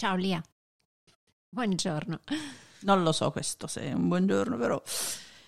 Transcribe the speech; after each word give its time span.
Ciao 0.00 0.16
Lia. 0.16 0.42
Buongiorno. 1.50 2.20
Non 2.84 3.02
lo 3.02 3.12
so 3.12 3.30
questo 3.30 3.66
se 3.66 3.82
è 3.82 3.92
un 3.92 4.08
buongiorno, 4.08 4.56
però. 4.56 4.82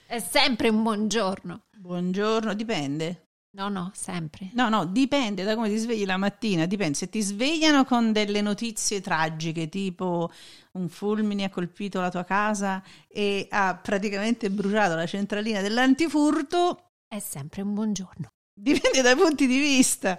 È 0.07 0.19
sempre 0.19 0.69
un 0.69 0.83
buongiorno. 0.83 1.63
Buongiorno, 1.75 2.53
dipende. 2.53 3.29
No, 3.57 3.71
no, 3.71 3.91
sempre. 3.95 4.51
No, 4.53 4.69
no, 4.69 4.85
dipende 4.85 5.43
da 5.45 5.55
come 5.55 5.71
ti 5.71 5.79
svegli 5.79 6.05
la 6.05 6.19
mattina. 6.19 6.67
Dipende 6.67 6.99
se 6.99 7.09
ti 7.09 7.23
svegliano 7.23 7.87
con 7.87 8.13
delle 8.13 8.43
notizie 8.43 9.01
tragiche, 9.01 9.71
tipo 9.71 10.31
un 10.73 10.91
fulmine 10.91 11.45
ha 11.45 11.49
colpito 11.49 12.03
la 12.03 12.11
tua 12.11 12.25
casa 12.25 12.83
e 13.09 13.47
ha 13.49 13.75
praticamente 13.77 14.51
bruciato 14.51 14.95
la 14.95 15.07
centralina 15.07 15.63
dell'antifurto. 15.63 16.91
È 17.09 17.21
sempre 17.21 17.63
un 17.63 17.73
buongiorno. 17.73 18.29
Dipende 18.53 19.01
dai 19.01 19.17
punti 19.17 19.47
di 19.47 19.59
vista. 19.59 20.19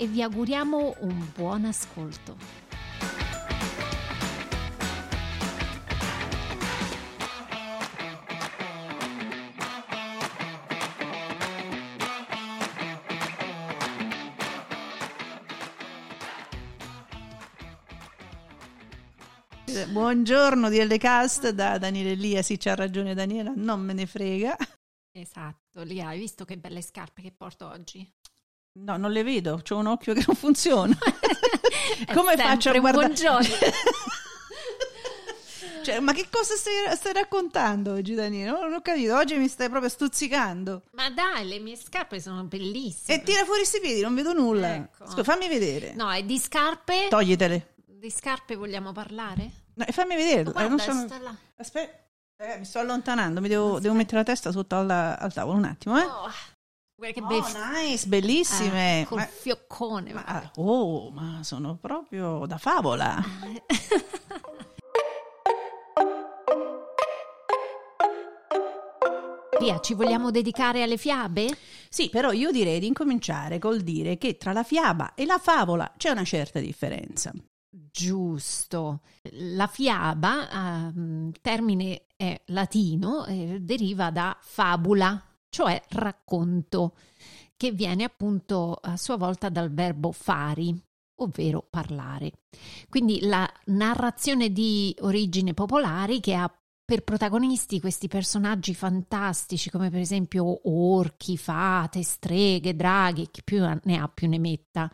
e 0.00 0.06
vi 0.06 0.22
auguriamo 0.22 0.94
un 1.00 1.28
buon 1.34 1.64
ascolto. 1.64 2.36
Buongiorno 19.90 20.68
DL 20.68 20.96
Cast 20.96 21.50
da 21.50 21.76
Daniele 21.76 22.14
Lia, 22.14 22.42
sì 22.42 22.56
c'ha 22.56 22.76
ragione 22.76 23.14
Daniela, 23.14 23.52
non 23.56 23.80
me 23.80 23.94
ne 23.94 24.06
frega. 24.06 24.56
Esatto, 25.10 25.82
Lia, 25.82 26.08
hai 26.08 26.20
visto 26.20 26.44
che 26.44 26.56
belle 26.56 26.82
scarpe 26.82 27.22
che 27.22 27.32
porto 27.32 27.66
oggi? 27.66 28.08
No, 28.80 28.96
non 28.96 29.10
le 29.10 29.22
vedo, 29.24 29.60
ho 29.68 29.76
un 29.76 29.86
occhio 29.86 30.14
che 30.14 30.22
non 30.26 30.36
funziona. 30.36 30.96
Come 32.14 32.36
faccio 32.36 32.70
a 32.70 32.78
guardare? 32.78 33.06
Buongiorno. 33.06 33.48
cioè, 35.82 35.98
ma 36.00 36.12
che 36.12 36.28
cosa 36.30 36.54
stai, 36.54 36.96
stai 36.96 37.12
raccontando 37.12 37.94
oggi, 37.94 38.14
Daniele? 38.14 38.50
Non 38.52 38.72
ho 38.72 38.80
capito, 38.80 39.16
oggi 39.16 39.36
mi 39.36 39.48
stai 39.48 39.68
proprio 39.68 39.90
stuzzicando. 39.90 40.82
Ma 40.92 41.10
dai, 41.10 41.46
le 41.48 41.58
mie 41.58 41.76
scarpe 41.76 42.20
sono 42.20 42.44
bellissime. 42.44 43.18
E 43.18 43.22
tira 43.24 43.44
fuori 43.44 43.60
questi 43.60 43.80
piedi, 43.80 44.00
non 44.00 44.14
vedo 44.14 44.32
nulla. 44.32 44.76
Ecco. 44.76 45.06
Scusa, 45.06 45.24
fammi 45.24 45.48
vedere. 45.48 45.94
No, 45.94 46.12
e 46.12 46.24
di 46.24 46.38
scarpe? 46.38 47.08
Toglietele. 47.08 47.74
Di 47.84 48.10
scarpe 48.10 48.54
vogliamo 48.54 48.92
parlare? 48.92 49.50
No, 49.74 49.84
e 49.86 49.92
fammi 49.92 50.14
vedere. 50.14 50.44
Guarda, 50.44 50.76
Eh, 50.76 50.78
sono-. 50.78 51.06
Aspetta, 51.56 51.98
eh, 52.36 52.58
mi 52.58 52.64
sto 52.64 52.78
allontanando, 52.78 53.40
mi 53.40 53.48
devo, 53.48 53.80
devo 53.80 53.94
mettere 53.94 54.18
la 54.18 54.24
testa 54.24 54.52
sotto 54.52 54.76
al, 54.76 54.88
al 54.88 55.32
tavolo 55.32 55.58
un 55.58 55.64
attimo, 55.64 55.98
eh. 55.98 56.04
Oh, 56.04 56.30
guarda 56.98 57.20
che 57.20 57.24
Oh, 57.24 57.26
beff- 57.28 57.56
nice, 57.74 58.06
bellissime. 58.08 59.02
Ah, 59.02 59.06
col 59.06 59.18
Ma- 59.18 59.24
fioccone. 59.26 60.12
ma- 60.12 60.50
oh, 60.56 61.10
ma 61.10 61.40
sono 61.42 61.76
proprio 61.76 62.44
da 62.46 62.58
favola. 62.58 63.22
Via, 69.60 69.80
ci 69.80 69.94
vogliamo 69.94 70.30
dedicare 70.30 70.82
alle 70.82 70.96
fiabe? 70.96 71.48
Sì, 71.88 72.08
però 72.10 72.30
io 72.32 72.52
direi 72.52 72.78
di 72.78 72.86
incominciare 72.86 73.58
col 73.58 73.80
dire 73.80 74.16
che 74.16 74.36
tra 74.36 74.52
la 74.52 74.62
fiaba 74.62 75.14
e 75.14 75.24
la 75.26 75.38
favola 75.38 75.92
c'è 75.96 76.10
una 76.10 76.22
certa 76.24 76.60
differenza. 76.60 77.32
Giusto. 77.70 79.00
La 79.32 79.66
fiaba, 79.66 80.48
ehm, 80.50 81.32
termine 81.40 82.04
è 82.16 82.40
latino, 82.46 83.24
eh, 83.26 83.58
deriva 83.60 84.10
da 84.10 84.36
fabula, 84.40 85.20
cioè 85.48 85.80
racconto, 85.90 86.94
che 87.56 87.72
viene 87.72 88.04
appunto 88.04 88.78
a 88.80 88.96
sua 88.96 89.16
volta 89.16 89.48
dal 89.48 89.72
verbo 89.72 90.12
fari, 90.12 90.76
ovvero 91.16 91.66
parlare. 91.68 92.32
Quindi 92.88 93.20
la 93.22 93.50
narrazione 93.66 94.52
di 94.52 94.94
origine 95.00 95.54
popolari 95.54 96.20
che 96.20 96.34
ha 96.34 96.52
per 96.88 97.02
protagonisti 97.04 97.80
questi 97.80 98.08
personaggi 98.08 98.72
fantastici 98.74 99.68
come 99.68 99.90
per 99.90 100.00
esempio 100.00 100.60
orchi, 100.70 101.36
fate, 101.36 102.02
streghe, 102.02 102.74
draghi, 102.74 103.28
chi 103.30 103.42
più 103.44 103.62
ne 103.82 103.98
ha 103.98 104.08
più 104.08 104.26
ne 104.26 104.38
metta. 104.38 104.90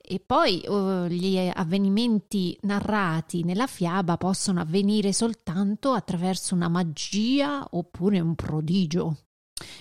E 0.00 0.20
poi 0.20 0.60
eh, 0.60 1.06
gli 1.10 1.36
avvenimenti 1.52 2.56
narrati 2.60 3.42
nella 3.42 3.66
fiaba 3.66 4.16
possono 4.16 4.60
avvenire 4.60 5.12
soltanto 5.12 5.90
attraverso 5.90 6.54
una 6.54 6.68
magia 6.68 7.66
oppure 7.72 8.20
un 8.20 8.36
prodigio. 8.36 9.16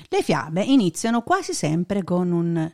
Le 0.07 0.23
fiabe 0.23 0.63
iniziano 0.63 1.21
quasi 1.21 1.53
sempre 1.53 2.03
con 2.03 2.31
un 2.31 2.73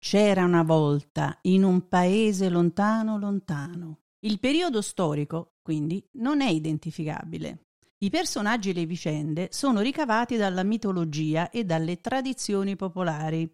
c'era 0.00 0.44
una 0.44 0.62
volta 0.62 1.38
in 1.42 1.64
un 1.64 1.88
paese 1.88 2.48
lontano 2.48 3.18
lontano. 3.18 4.02
Il 4.20 4.38
periodo 4.38 4.80
storico, 4.80 5.54
quindi, 5.60 6.04
non 6.12 6.40
è 6.40 6.48
identificabile. 6.48 7.66
I 7.98 8.10
personaggi 8.10 8.70
e 8.70 8.74
le 8.74 8.86
vicende 8.86 9.48
sono 9.50 9.80
ricavati 9.80 10.36
dalla 10.36 10.62
mitologia 10.62 11.50
e 11.50 11.64
dalle 11.64 12.00
tradizioni 12.00 12.76
popolari 12.76 13.52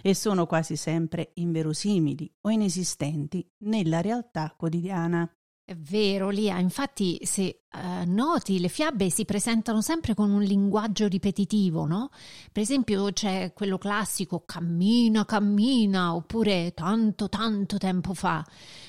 e 0.00 0.14
sono 0.14 0.46
quasi 0.46 0.76
sempre 0.76 1.32
inverosimili 1.34 2.32
o 2.42 2.50
inesistenti 2.50 3.46
nella 3.64 4.00
realtà 4.00 4.54
quotidiana. 4.56 5.30
È 5.64 5.76
vero, 5.76 6.28
Lia, 6.30 6.58
infatti 6.58 7.20
se 7.22 7.62
eh, 7.70 8.04
noti 8.04 8.58
le 8.58 8.66
fiabe 8.66 9.10
si 9.10 9.24
presentano 9.24 9.80
sempre 9.80 10.12
con 10.12 10.28
un 10.30 10.42
linguaggio 10.42 11.06
ripetitivo, 11.06 11.86
no? 11.86 12.10
Per 12.50 12.62
esempio 12.62 13.12
c'è 13.12 13.52
quello 13.54 13.78
classico 13.78 14.42
cammina, 14.44 15.24
cammina, 15.24 16.16
oppure 16.16 16.72
tanto, 16.74 17.28
tanto 17.28 17.78
tempo 17.78 18.12
fa. 18.12 18.44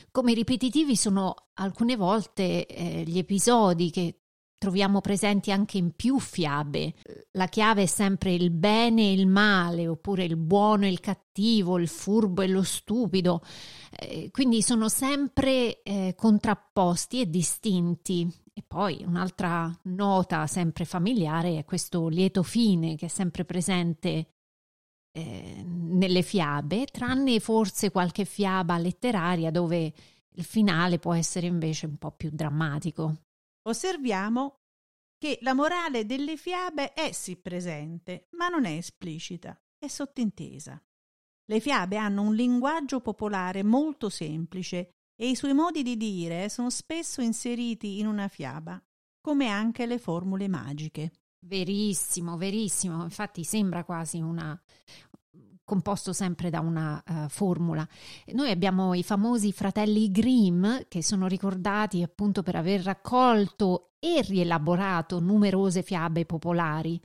Come 0.10 0.34
ripetitivi 0.34 0.96
sono 0.96 1.36
alcune 1.54 1.96
volte 1.96 2.66
eh, 2.66 3.04
gli 3.06 3.20
episodi 3.20 3.92
che 3.92 4.24
troviamo 4.64 5.02
presenti 5.02 5.52
anche 5.52 5.78
in 5.78 5.92
più 5.94 6.20
fiabe. 6.20 6.94
La 7.34 7.48
chiave 7.48 7.84
è 7.84 7.86
sempre 7.86 8.34
il 8.34 8.50
bene 8.50 9.02
e 9.10 9.12
il 9.12 9.28
male, 9.28 9.90
oppure 9.90 10.24
il 10.24 10.38
buono 10.38 10.86
e 10.86 10.90
il 10.90 11.02
cattivo, 11.02 11.78
il 11.78 11.90
furbo 11.90 12.42
e 12.42 12.48
lo 12.48 12.64
stupido. 12.64 13.42
Eh, 13.96 14.30
quindi 14.32 14.62
sono 14.62 14.90
sempre 14.90 15.82
eh, 15.84 16.14
contrapposti 16.18 17.22
e 17.22 17.30
distinti. 17.30 18.28
E 18.56 18.64
poi 18.66 19.04
un'altra 19.06 19.76
nota 19.84 20.46
sempre 20.46 20.86
familiare 20.86 21.58
è 21.58 21.66
questo 21.66 22.08
lieto 22.08 22.44
fine 22.44 22.96
che 22.96 23.08
è 23.08 23.10
sempre 23.10 23.46
presente 23.46 24.28
eh, 25.12 25.64
nelle 25.66 26.22
fiabe, 26.22 26.86
tranne 26.86 27.40
forse 27.40 27.92
qualche 27.92 28.26
fiaba 28.26 28.78
letteraria 28.78 29.52
dove 29.52 29.94
il 30.36 30.44
finale 30.44 31.00
può 31.00 31.14
essere 31.14 31.48
invece 31.48 31.86
un 31.86 31.98
po' 31.98 32.12
più 32.12 32.30
drammatico. 32.32 33.24
Osserviamo 33.64 34.60
che 35.18 35.38
la 35.42 35.54
morale 35.54 36.06
delle 36.06 36.36
fiabe 36.36 36.94
è 36.94 37.12
sì 37.12 37.38
presente, 37.38 38.28
ma 38.32 38.50
non 38.50 38.66
è 38.66 38.72
esplicita, 38.72 39.60
è 39.78 39.88
sottintesa. 39.88 40.82
Le 41.46 41.60
fiabe 41.60 41.98
hanno 41.98 42.22
un 42.22 42.36
linguaggio 42.36 43.02
popolare 43.02 43.64
molto 43.64 44.10
semplice 44.10 44.92
e 45.16 45.30
i 45.30 45.36
suoi 45.36 45.54
modi 45.54 45.84
di 45.84 45.98
dire 45.98 46.50
sono 46.50 46.70
spesso 46.70 47.22
inseriti 47.22 48.00
in 48.00 48.08
una 48.08 48.28
fiaba, 48.28 48.82
come 49.22 49.48
anche 49.48 49.86
le 49.86 50.00
formule 50.00 50.48
magiche. 50.48 51.12
Verissimo, 51.46 52.38
verissimo. 52.38 53.04
Infatti 53.04 53.44
sembra 53.44 53.84
quasi 53.84 54.22
una 54.22 54.60
composto 55.66 56.12
sempre 56.12 56.50
da 56.50 56.60
una 56.60 57.02
uh, 57.06 57.30
formula. 57.30 57.88
Noi 58.34 58.52
abbiamo 58.52 58.94
i 58.94 59.04
famosi 59.04 59.52
fratelli 59.52 60.12
Grimm 60.12 60.66
che 60.88 61.02
sono 61.02 61.28
ricordati 61.28 62.04
appunto 62.04 62.44
per 62.44 62.56
aver 62.56 62.82
raccolto 62.82 63.94
e 64.00 64.22
rielaborato 64.22 65.20
numerose 65.20 65.82
fiabe 65.82 66.26
popolari. 66.26 67.02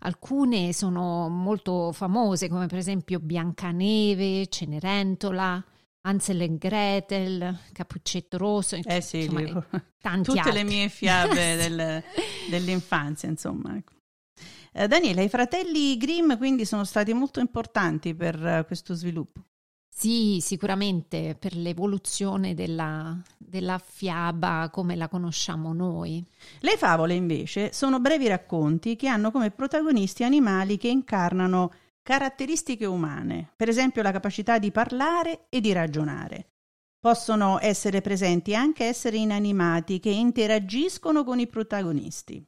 Alcune 0.00 0.72
sono 0.72 1.28
molto 1.28 1.92
famose, 1.92 2.48
come 2.48 2.66
per 2.66 2.78
esempio 2.78 3.18
Biancaneve, 3.18 4.46
Cenerentola, 4.46 5.64
Ansel 6.02 6.42
e 6.42 6.56
Gretel, 6.56 7.58
Cappuccetto 7.72 8.38
Rosso, 8.38 8.76
eh 8.76 9.00
sì, 9.00 9.24
insomma, 9.24 9.66
tanti 10.00 10.28
tutte 10.30 10.38
altri. 10.38 10.54
le 10.54 10.64
mie 10.64 10.88
fiabe 10.88 11.56
del, 11.56 12.02
dell'infanzia, 12.48 13.28
insomma. 13.28 13.76
Ecco. 13.76 13.94
Eh, 14.72 14.86
Daniela, 14.86 15.22
i 15.22 15.28
fratelli 15.28 15.96
Grimm 15.96 16.36
quindi 16.36 16.64
sono 16.64 16.84
stati 16.84 17.12
molto 17.12 17.40
importanti 17.40 18.14
per 18.14 18.40
uh, 18.40 18.64
questo 18.64 18.94
sviluppo. 18.94 19.42
Sì, 19.98 20.38
sicuramente 20.40 21.34
per 21.36 21.56
l'evoluzione 21.56 22.54
della, 22.54 23.20
della, 23.36 23.80
fiaba 23.84 24.70
come 24.72 24.94
la 24.94 25.08
conosciamo 25.08 25.72
noi. 25.72 26.24
Le 26.60 26.76
favole 26.76 27.14
invece 27.14 27.72
sono 27.72 27.98
brevi 27.98 28.28
racconti 28.28 28.94
che 28.94 29.08
hanno 29.08 29.32
come 29.32 29.50
protagonisti 29.50 30.22
animali 30.22 30.76
che 30.76 30.86
incarnano 30.86 31.72
caratteristiche 32.00 32.86
umane, 32.86 33.50
per 33.56 33.68
esempio 33.68 34.02
la 34.02 34.12
capacità 34.12 34.60
di 34.60 34.70
parlare 34.70 35.46
e 35.48 35.60
di 35.60 35.72
ragionare. 35.72 36.50
Possono 37.00 37.58
essere 37.60 38.00
presenti 38.00 38.54
anche 38.54 38.84
esseri 38.84 39.22
inanimati 39.22 39.98
che 39.98 40.10
interagiscono 40.10 41.24
con 41.24 41.40
i 41.40 41.48
protagonisti. 41.48 42.46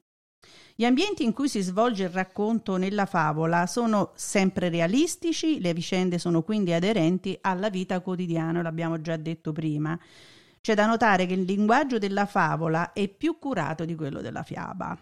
Gli 0.80 0.86
ambienti 0.86 1.24
in 1.24 1.34
cui 1.34 1.46
si 1.46 1.60
svolge 1.60 2.04
il 2.04 2.08
racconto 2.08 2.78
nella 2.78 3.04
favola 3.04 3.66
sono 3.66 4.12
sempre 4.14 4.70
realistici, 4.70 5.60
le 5.60 5.74
vicende 5.74 6.16
sono 6.18 6.40
quindi 6.40 6.72
aderenti 6.72 7.36
alla 7.42 7.68
vita 7.68 8.00
quotidiana, 8.00 8.62
l'abbiamo 8.62 8.98
già 8.98 9.18
detto 9.18 9.52
prima. 9.52 9.98
C'è 10.58 10.72
da 10.72 10.86
notare 10.86 11.26
che 11.26 11.34
il 11.34 11.42
linguaggio 11.42 11.98
della 11.98 12.24
favola 12.24 12.94
è 12.94 13.08
più 13.08 13.38
curato 13.38 13.84
di 13.84 13.94
quello 13.94 14.22
della 14.22 14.42
fiaba. 14.42 14.96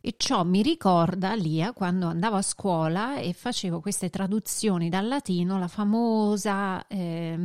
E 0.00 0.14
ciò 0.16 0.42
mi 0.42 0.62
ricorda, 0.62 1.32
Lia, 1.34 1.72
quando 1.74 2.08
andavo 2.08 2.34
a 2.34 2.42
scuola 2.42 3.18
e 3.18 3.32
facevo 3.32 3.78
queste 3.78 4.10
traduzioni 4.10 4.88
dal 4.88 5.06
latino, 5.06 5.60
la 5.60 5.68
famosa 5.68 6.84
eh, 6.88 7.38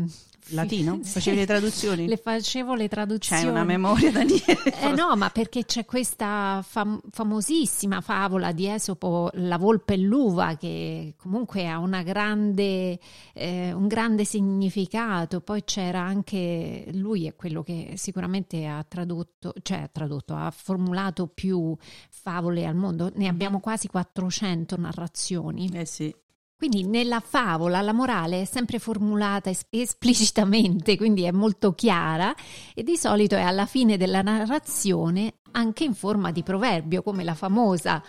Latino? 0.50 1.00
Sì. 1.02 1.12
Facevi 1.12 1.38
le 1.38 1.46
traduzioni? 1.46 2.08
Le 2.08 2.18
facevo 2.18 2.76
le 2.76 2.88
traduzioni. 2.88 3.42
C'hai 3.42 3.50
una 3.50 3.64
memoria, 3.64 4.12
Daniele? 4.12 4.80
Eh 4.82 4.92
no, 4.92 5.16
ma 5.16 5.30
perché 5.30 5.66
c'è 5.66 5.86
questa 5.86 6.64
fam- 6.68 7.02
famosissima 7.10 8.02
favola 8.02 8.52
di 8.52 8.68
Esopo, 8.68 9.30
La 9.34 9.58
volpe 9.58 9.94
e 9.94 9.98
l'uva, 9.98 10.56
che 10.56 11.16
comunque 11.18 11.68
ha 11.68 11.80
una 11.80 12.04
grande, 12.04 13.00
eh, 13.34 13.74
un 13.74 13.88
grande 13.88 14.26
significato. 14.26 15.42
Poi 15.42 15.64
c'era 15.64 16.02
anche, 16.02 16.86
lui 16.94 17.26
è 17.26 17.36
quello 17.36 17.64
che 17.64 17.94
sicuramente 17.96 18.66
ha 18.66 18.84
tradotto, 18.88 19.54
cioè 19.62 19.80
ha 19.80 19.90
tradotto, 19.92 20.36
ha 20.36 20.52
formulato 20.52 21.28
più 21.28 21.76
favole 22.10 22.66
al 22.66 22.76
mondo. 22.76 23.12
Ne 23.16 23.28
abbiamo 23.28 23.60
quasi 23.60 23.88
400 23.88 24.78
narrazioni. 24.78 25.70
Eh 25.74 25.86
sì. 25.86 26.14
Quindi 26.58 26.88
nella 26.88 27.20
favola 27.20 27.82
la 27.82 27.92
morale 27.92 28.42
è 28.42 28.46
sempre 28.46 28.80
formulata 28.80 29.50
es- 29.50 29.66
esplicitamente, 29.70 30.96
quindi 30.98 31.24
è 31.24 31.32
molto 31.32 31.74
chiara 31.74 32.34
e 32.74 32.82
di 32.82 32.96
solito 32.96 33.36
è 33.36 33.42
alla 33.42 33.66
fine 33.66 33.98
della 33.98 34.22
narrazione 34.22 35.36
anche 35.52 35.84
in 35.84 35.94
forma 35.94 36.32
di 36.32 36.44
proverbio, 36.44 37.02
come 37.02 37.24
la 37.24 37.34
famosa 37.34 38.02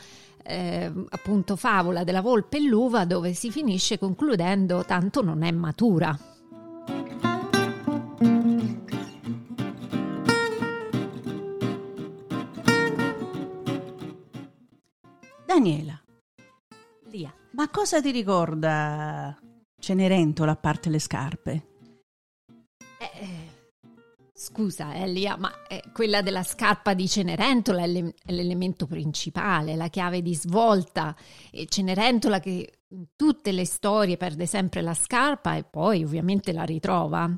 eh, 0.44 0.92
appunto 1.08 1.56
favola 1.56 2.04
della 2.04 2.20
volpe 2.20 2.58
e 2.58 2.60
l'uva 2.60 3.04
dove 3.04 3.34
si 3.34 3.50
finisce 3.50 3.98
concludendo 3.98 4.84
tanto 4.84 5.22
non 5.22 5.42
è 5.42 5.50
matura. 5.50 6.16
Daniela. 15.44 16.05
Ma 17.56 17.70
cosa 17.70 18.02
ti 18.02 18.10
ricorda 18.10 19.34
Cenerentola 19.80 20.52
a 20.52 20.56
parte 20.56 20.90
le 20.90 20.98
scarpe? 20.98 21.66
Eh, 22.98 23.70
scusa 24.34 24.94
Elia, 24.94 25.38
ma 25.38 25.66
eh, 25.66 25.82
quella 25.94 26.20
della 26.20 26.42
scarpa 26.42 26.92
di 26.92 27.08
Cenerentola 27.08 27.82
è, 27.82 27.86
l'e- 27.86 28.14
è 28.22 28.32
l'elemento 28.32 28.86
principale, 28.86 29.74
la 29.74 29.88
chiave 29.88 30.20
di 30.20 30.34
svolta. 30.34 31.16
E 31.50 31.64
Cenerentola 31.66 32.40
che 32.40 32.80
in 32.88 33.06
tutte 33.16 33.52
le 33.52 33.64
storie 33.64 34.18
perde 34.18 34.44
sempre 34.44 34.82
la 34.82 34.94
scarpa 34.94 35.56
e 35.56 35.64
poi 35.64 36.04
ovviamente 36.04 36.52
la 36.52 36.64
ritrova. 36.64 37.34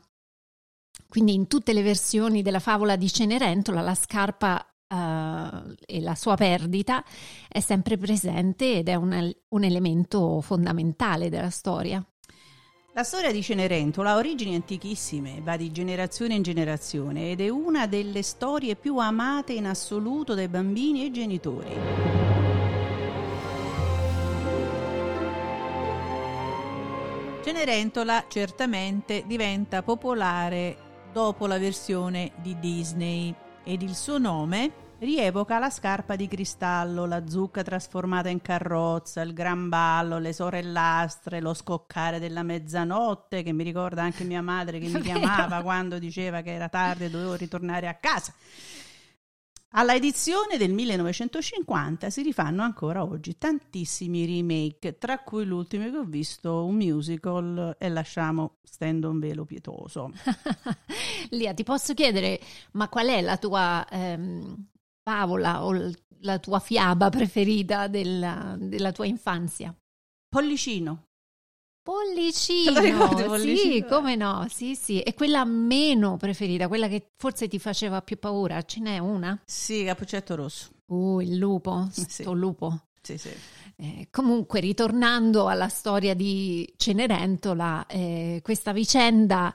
Quindi 1.09 1.32
in 1.32 1.47
tutte 1.47 1.73
le 1.73 1.82
versioni 1.82 2.43
della 2.43 2.59
favola 2.59 2.97
di 2.97 3.09
Cenerentola 3.09 3.82
la 3.82 3.94
scarpa 3.94 4.68
Uh, 4.90 5.75
e 5.85 6.00
la 6.00 6.14
sua 6.14 6.35
perdita 6.35 7.05
è 7.46 7.61
sempre 7.61 7.99
presente 7.99 8.79
ed 8.79 8.88
è 8.88 8.94
un, 8.94 9.31
un, 9.49 9.62
elemento 9.62 10.40
fondamentale 10.40 11.29
della 11.29 11.50
storia. 11.50 12.02
La 12.94 13.02
storia 13.02 13.31
di 13.31 13.43
Cenerentola 13.43 14.12
ha 14.12 14.17
origini 14.17 14.55
antichissime, 14.55 15.43
va 15.43 15.58
di 15.58 15.70
generazione 15.73 16.37
in 16.37 16.43
generazione 16.43 17.32
ed 17.32 17.43
è 17.43 17.50
una 17.50 17.87
delle 17.87 18.23
storie 18.23 18.76
più 18.76 18.96
amate 18.96 19.52
in 19.52 19.67
assoluto 19.67 20.32
dai 20.32 20.49
bambini 20.49 21.05
e 21.05 21.11
genitori. 21.11 21.76
Cenerentola 27.44 28.25
certamente 28.29 29.25
diventa 29.26 29.82
popolare 29.82 30.76
dopo 31.12 31.46
la 31.46 31.58
versione 31.58 32.32
di 32.43 32.58
Disney 32.58 33.34
ed 33.69 33.82
il 33.82 33.94
suo 33.94 34.17
nome 34.17 34.87
rievoca 35.00 35.59
la 35.59 35.69
scarpa 35.69 36.17
di 36.17 36.26
cristallo, 36.26 37.05
la 37.05 37.29
zucca 37.29 37.62
trasformata 37.62 38.31
in 38.31 38.41
carrozza, 38.41 39.20
il 39.20 39.35
gran 39.35 39.69
ballo, 39.69 40.19
le 40.19 40.32
sorellastre, 40.32 41.43
lo 41.43 41.53
scoccare 41.53 42.19
della 42.19 42.43
mezzanotte, 42.43 43.43
che 43.43 43.53
mi 43.53 43.65
ricorda 43.65 44.03
anche 44.03 44.25
mia 44.25 44.41
madre 44.41 44.79
che 44.79 44.88
mi 44.88 45.00
chiamava 45.03 45.61
quando 45.61 45.99
diceva 45.99 46.41
che 46.41 46.55
era 46.55 46.70
tardi 46.70 47.05
e 47.05 47.11
dovevo 47.11 47.35
ritornare 47.35 47.88
a 47.88 47.94
casa. 47.94 48.32
Alla 49.73 49.94
edizione 49.94 50.56
del 50.56 50.73
1950 50.73 52.09
si 52.09 52.23
rifanno 52.23 52.62
ancora 52.62 53.05
oggi 53.05 53.37
tantissimi 53.37 54.25
remake, 54.25 54.97
tra 54.97 55.19
cui 55.19 55.44
l'ultimo 55.44 55.91
che 55.91 55.97
ho 55.99 56.05
visto, 56.05 56.65
un 56.65 56.76
musical, 56.76 57.76
e 57.79 57.88
lasciamo 57.91 58.56
stendo 58.62 59.11
un 59.11 59.19
velo 59.19 59.44
pietoso. 59.44 60.11
Lia, 61.31 61.53
ti 61.53 61.65
posso 61.65 61.93
chiedere, 61.93 62.41
ma 62.73 62.88
qual 62.88 63.09
è 63.09 63.20
la 63.20 63.37
tua 63.37 63.87
ehm, 63.91 64.69
favola 65.03 65.62
o 65.62 65.93
la 66.20 66.38
tua 66.38 66.61
fiaba 66.61 67.11
preferita 67.11 67.88
della, 67.88 68.56
della 68.59 68.93
tua 68.93 69.05
infanzia? 69.05 69.75
Pollicino. 70.29 71.07
Pollicino, 71.83 72.81
ricordi, 72.81 73.23
sì, 73.23 73.27
Pollicino? 73.27 73.87
come 73.87 74.15
no, 74.15 74.47
sì, 74.51 74.75
sì. 74.75 75.01
E 75.01 75.15
quella 75.15 75.45
meno 75.45 76.17
preferita, 76.19 76.69
quella 76.69 76.87
che 76.89 77.13
forse 77.17 77.49
ti 77.49 77.59
faceva 77.59 78.03
più 78.03 78.19
paura, 78.19 78.63
ce 78.63 78.81
n'è 78.81 78.99
una? 78.99 79.41
Sì, 79.47 79.85
Cappuccetto 79.85 80.35
Rosso. 80.35 80.69
Uh, 80.87 81.20
il 81.20 81.37
lupo, 81.37 81.89
Sì. 81.93 82.06
sto 82.23 82.32
lupo. 82.35 82.82
Sì, 83.01 83.17
sì. 83.17 83.31
Eh, 83.77 84.08
comunque, 84.11 84.61
ritornando 84.61 85.47
alla 85.47 85.69
storia 85.69 86.13
di 86.15 86.70
Cenerentola, 86.77 87.87
eh, 87.87 88.41
questa 88.43 88.73
vicenda 88.73 89.55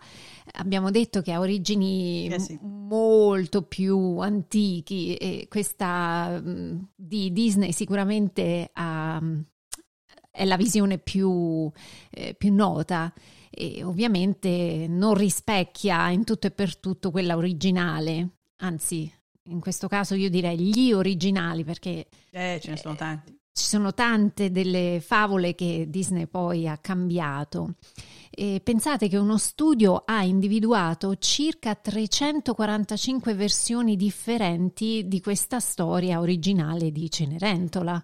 abbiamo 0.53 0.89
detto 0.91 1.21
che 1.21 1.33
ha 1.33 1.39
origini 1.39 2.29
Eh 2.29 2.39
sì. 2.39 2.57
m- 2.61 2.87
molto 2.87 3.63
più 3.63 4.17
antichi 4.19 5.15
e 5.15 5.47
questa 5.49 6.39
mh, 6.41 6.87
di 6.95 7.31
Disney 7.31 7.73
sicuramente 7.73 8.69
ha- 8.73 9.21
è 10.35 10.45
la 10.45 10.57
visione 10.57 10.97
più, 10.97 11.71
eh, 12.09 12.33
più 12.33 12.51
nota 12.51 13.13
e 13.51 13.83
ovviamente 13.83 14.87
non 14.89 15.13
rispecchia 15.13 16.09
in 16.09 16.23
tutto 16.23 16.47
e 16.47 16.51
per 16.51 16.75
tutto 16.77 17.11
quella 17.11 17.35
originale, 17.37 18.29
anzi 18.57 19.11
in 19.47 19.59
questo 19.59 19.87
caso 19.87 20.15
io 20.15 20.29
direi 20.31 20.57
gli 20.57 20.91
originali 20.91 21.63
perché 21.63 22.07
Eh, 22.31 22.59
ce 22.63 22.71
ne 22.71 22.77
sono 22.77 22.95
tanti. 22.95 23.37
ci 23.51 23.65
sono 23.65 23.93
tante 23.93 24.49
delle 24.49 24.99
favole 25.05 25.53
che 25.53 25.85
Disney 25.87 26.25
poi 26.25 26.67
ha 26.67 26.77
cambiato. 26.79 27.75
E 28.31 28.59
pensate 28.63 29.07
che 29.07 29.17
uno 29.17 29.37
studio 29.37 30.01
ha 30.03 30.23
individuato 30.23 31.15
circa 31.17 31.75
345 31.75 33.35
versioni 33.35 33.95
differenti 33.95 35.07
di 35.07 35.21
questa 35.21 35.59
storia 35.59 36.19
originale 36.19 36.91
di 36.91 37.11
Cenerentola, 37.11 38.03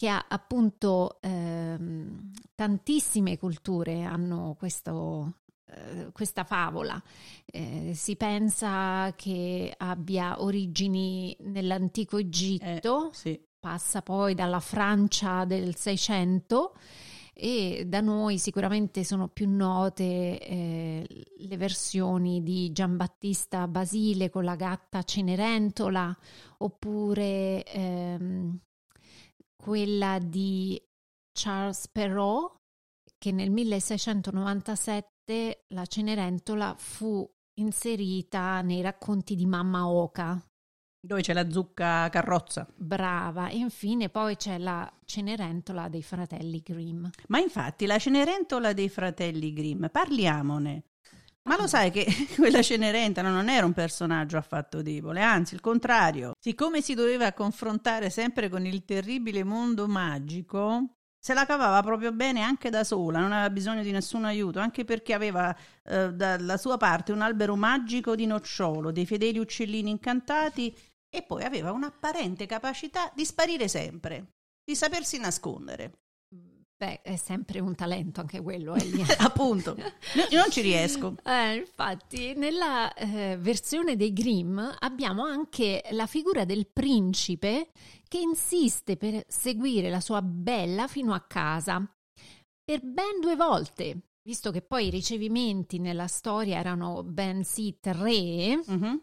che 0.00 0.08
ha 0.08 0.24
appunto 0.28 1.18
ehm, 1.20 2.30
tantissime 2.54 3.36
culture 3.36 4.02
hanno 4.02 4.54
questo, 4.58 5.40
eh, 5.66 6.08
questa 6.10 6.42
favola. 6.44 6.98
Eh, 7.44 7.92
si 7.94 8.16
pensa 8.16 9.12
che 9.14 9.74
abbia 9.76 10.40
origini 10.40 11.36
nell'antico 11.40 12.16
Egitto, 12.16 13.10
Eh, 13.10 13.14
sì. 13.14 13.38
passa 13.60 14.00
poi 14.00 14.32
dalla 14.34 14.60
Francia 14.60 15.44
del 15.44 15.76
600 15.76 16.72
e 17.34 17.84
da 17.86 18.00
noi 18.00 18.38
sicuramente 18.38 19.04
sono 19.04 19.28
più 19.28 19.50
note 19.50 20.38
eh, 20.38 21.06
le 21.36 21.56
versioni 21.58 22.42
di 22.42 22.72
Giambattista 22.72 23.68
Basile 23.68 24.30
con 24.30 24.44
la 24.44 24.56
gatta 24.56 25.02
Cenerentola 25.02 26.16
oppure 26.56 27.64
ehm, 27.64 28.58
quella 29.60 30.18
di 30.18 30.80
Charles 31.32 31.88
Perrault 31.88 32.56
che 33.18 33.32
nel 33.32 33.50
1697 33.50 35.10
parte 35.30 35.64
la 35.68 35.86
Cenerentola 35.86 36.74
fu 36.76 37.28
inserita 37.60 38.60
nei 38.62 38.82
racconti 38.82 39.36
di 39.36 39.46
Mamma 39.46 39.88
Oca. 39.88 40.42
Dove 41.02 41.22
c'è 41.22 41.32
la 41.32 41.48
zucca 41.48 42.08
carrozza. 42.10 42.66
Brava. 42.74 43.48
E 43.48 43.56
infine 43.56 44.10
poi 44.10 44.36
c'è 44.36 44.58
la 44.58 44.90
Cenerentola 45.04 45.88
dei 45.88 46.02
fratelli 46.02 46.60
Grimm. 46.60 47.06
Ma 47.28 47.38
infatti 47.38 47.86
la 47.86 47.98
Cenerentola 47.98 48.72
dei 48.74 48.88
fratelli 48.88 49.52
Grimm, 49.52 49.86
parliamone. 49.86 50.84
Ma 51.50 51.56
lo 51.56 51.66
sai 51.66 51.90
che 51.90 52.06
quella 52.38 52.62
Cenerentola 52.62 53.28
non 53.28 53.48
era 53.48 53.66
un 53.66 53.72
personaggio 53.72 54.36
affatto 54.36 54.82
debole, 54.82 55.20
anzi 55.20 55.54
il 55.54 55.60
contrario. 55.60 56.34
Siccome 56.38 56.80
si 56.80 56.94
doveva 56.94 57.32
confrontare 57.32 58.08
sempre 58.08 58.48
con 58.48 58.64
il 58.66 58.84
terribile 58.84 59.42
mondo 59.42 59.88
magico, 59.88 60.98
se 61.18 61.34
la 61.34 61.46
cavava 61.46 61.82
proprio 61.82 62.12
bene 62.12 62.42
anche 62.42 62.70
da 62.70 62.84
sola, 62.84 63.18
non 63.18 63.32
aveva 63.32 63.50
bisogno 63.50 63.82
di 63.82 63.90
nessun 63.90 64.26
aiuto, 64.26 64.60
anche 64.60 64.84
perché 64.84 65.12
aveva 65.12 65.52
eh, 65.82 66.12
dalla 66.12 66.56
sua 66.56 66.76
parte 66.76 67.10
un 67.10 67.20
albero 67.20 67.56
magico 67.56 68.14
di 68.14 68.26
nocciolo, 68.26 68.92
dei 68.92 69.04
fedeli 69.04 69.40
uccellini 69.40 69.90
incantati 69.90 70.72
e 71.12 71.22
poi 71.22 71.42
aveva 71.42 71.72
un'apparente 71.72 72.46
capacità 72.46 73.10
di 73.12 73.24
sparire 73.24 73.66
sempre, 73.66 74.34
di 74.62 74.76
sapersi 74.76 75.18
nascondere. 75.18 76.09
Beh, 76.80 77.02
è 77.02 77.16
sempre 77.16 77.60
un 77.60 77.74
talento 77.74 78.22
anche 78.22 78.40
quello. 78.40 78.74
Eh. 78.74 79.04
Appunto, 79.20 79.76
io 80.30 80.40
non 80.40 80.50
ci 80.50 80.62
riesco. 80.62 81.14
Eh, 81.22 81.56
infatti, 81.56 82.32
nella 82.34 82.94
eh, 82.94 83.36
versione 83.38 83.96
dei 83.96 84.14
Grimm 84.14 84.58
abbiamo 84.78 85.22
anche 85.24 85.84
la 85.90 86.06
figura 86.06 86.46
del 86.46 86.68
principe 86.68 87.68
che 88.08 88.18
insiste 88.18 88.96
per 88.96 89.22
seguire 89.28 89.90
la 89.90 90.00
sua 90.00 90.22
bella 90.22 90.88
fino 90.88 91.12
a 91.12 91.20
casa 91.20 91.86
per 92.64 92.80
ben 92.82 93.20
due 93.20 93.36
volte, 93.36 93.98
visto 94.22 94.50
che 94.50 94.62
poi 94.62 94.86
i 94.86 94.90
ricevimenti 94.90 95.78
nella 95.78 96.06
storia 96.06 96.56
erano 96.56 97.02
bensì 97.02 97.76
tre. 97.78 98.56
Mm-hmm. 98.56 98.94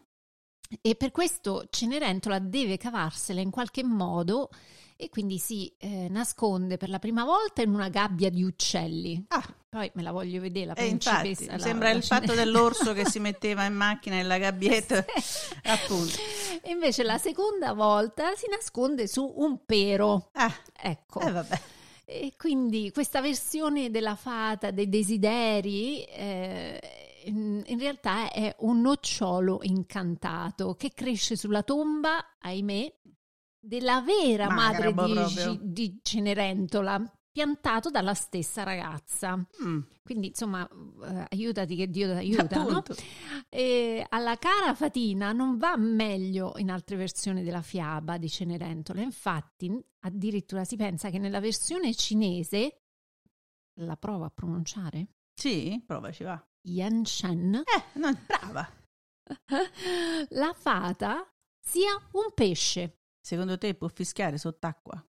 E 0.80 0.96
per 0.96 1.12
questo 1.12 1.68
Cenerentola 1.70 2.40
deve 2.40 2.76
cavarsela 2.76 3.40
in 3.40 3.50
qualche 3.50 3.84
modo 3.84 4.48
e 5.00 5.10
quindi 5.10 5.38
si 5.38 5.72
eh, 5.78 6.08
nasconde 6.10 6.76
per 6.76 6.88
la 6.88 6.98
prima 6.98 7.24
volta 7.24 7.62
in 7.62 7.72
una 7.72 7.88
gabbia 7.88 8.30
di 8.30 8.42
uccelli. 8.42 9.24
Ah. 9.28 9.54
Poi 9.70 9.88
me 9.94 10.02
la 10.02 10.10
voglio 10.10 10.40
vedere 10.40 10.66
la 10.66 10.72
principessa. 10.72 11.22
Eh, 11.22 11.28
infatti, 11.28 11.46
la, 11.46 11.58
sembra 11.58 11.90
la 11.90 11.94
il 11.94 12.02
fatto 12.02 12.34
dell'orso 12.34 12.94
che 12.94 13.04
si 13.08 13.20
metteva 13.20 13.64
in 13.64 13.74
macchina 13.74 14.16
nella 14.16 14.38
gabbietta, 14.38 15.04
sì. 15.20 15.54
appunto. 15.64 16.16
E 16.62 16.70
invece 16.72 17.04
la 17.04 17.18
seconda 17.18 17.74
volta 17.74 18.34
si 18.34 18.48
nasconde 18.48 19.06
su 19.06 19.30
un 19.36 19.64
pero. 19.64 20.30
Ah, 20.32 20.52
ecco. 20.74 21.20
Eh, 21.20 21.30
vabbè. 21.30 21.60
E 22.06 22.32
quindi 22.36 22.90
questa 22.90 23.20
versione 23.20 23.90
della 23.90 24.16
fata 24.16 24.70
dei 24.70 24.88
desideri 24.88 26.02
eh, 26.04 26.80
in, 27.24 27.62
in, 27.66 27.78
realtà 27.78 28.32
è 28.32 28.52
un 28.60 28.80
nocciolo 28.80 29.60
incantato 29.62 30.74
che 30.74 30.92
cresce 30.94 31.36
sulla 31.36 31.62
tomba, 31.62 32.36
ahimè, 32.40 32.92
della 33.60 34.00
vera 34.00 34.50
madre 34.50 34.92
di, 34.92 35.58
di, 35.62 35.98
Cenerentola, 36.02 37.02
piantato 37.30 37.90
dalla 37.90 38.14
stessa 38.14 38.62
ragazza. 38.62 39.36
Mm. 39.62 39.80
Quindi, 40.02 40.28
insomma, 40.28 40.68
uh, 40.70 41.24
aiutati 41.30 41.76
che 41.76 41.88
Dio 41.88 42.12
ti 42.12 42.18
aiuta. 42.18 42.62
No? 42.62 42.82
E 43.48 44.04
alla 44.08 44.36
cara 44.36 44.74
Fatina 44.74 45.32
non 45.32 45.56
va 45.58 45.76
meglio 45.76 46.54
in 46.56 46.70
altre 46.70 46.96
versioni 46.96 47.42
della 47.42 47.62
fiaba 47.62 48.16
di 48.16 48.28
Cenerentola. 48.28 49.02
Infatti, 49.02 49.70
addirittura 50.00 50.64
si 50.64 50.76
pensa 50.76 51.10
che 51.10 51.18
nella 51.18 51.40
versione 51.40 51.94
cinese, 51.94 52.80
la 53.80 53.96
prova 53.96 54.26
a 54.26 54.30
pronunciare? 54.30 55.08
Sì, 55.34 55.82
provaci 55.86 56.24
va. 56.24 56.42
Yan 56.62 57.04
Shen. 57.04 57.54
Eh, 57.54 57.98
no, 57.98 58.10
brava. 58.26 58.68
la 60.30 60.52
fata 60.52 61.30
sia 61.60 61.92
un 62.12 62.32
pesce. 62.34 62.97
Secondo 63.28 63.58
te 63.58 63.74
può 63.74 63.88
fischiare 63.88 64.38
sott'acqua? 64.38 65.06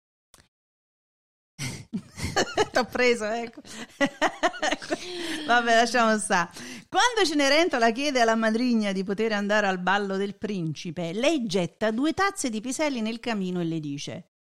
T'ho 2.70 2.84
preso, 2.84 3.24
ecco. 3.24 3.62
Vabbè, 5.46 5.74
lasciamo 5.76 6.18
stare. 6.18 6.50
Quando 6.90 7.24
Cenerentola 7.24 7.90
chiede 7.90 8.20
alla 8.20 8.34
madrigna 8.34 8.92
di 8.92 9.02
poter 9.02 9.32
andare 9.32 9.66
al 9.66 9.78
ballo 9.78 10.18
del 10.18 10.36
principe, 10.36 11.14
lei 11.14 11.46
getta 11.46 11.90
due 11.90 12.12
tazze 12.12 12.50
di 12.50 12.60
piselli 12.60 13.00
nel 13.00 13.18
camino 13.18 13.62
e 13.62 13.64
le 13.64 13.80
dice: 13.80 14.32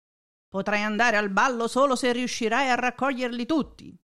Potrai 0.49 0.81
andare 0.81 1.15
al 1.15 1.29
ballo 1.29 1.69
solo 1.69 1.95
se 1.95 2.11
riuscirai 2.11 2.67
a 2.67 2.75
raccoglierli 2.75 3.45
tutti. 3.45 3.97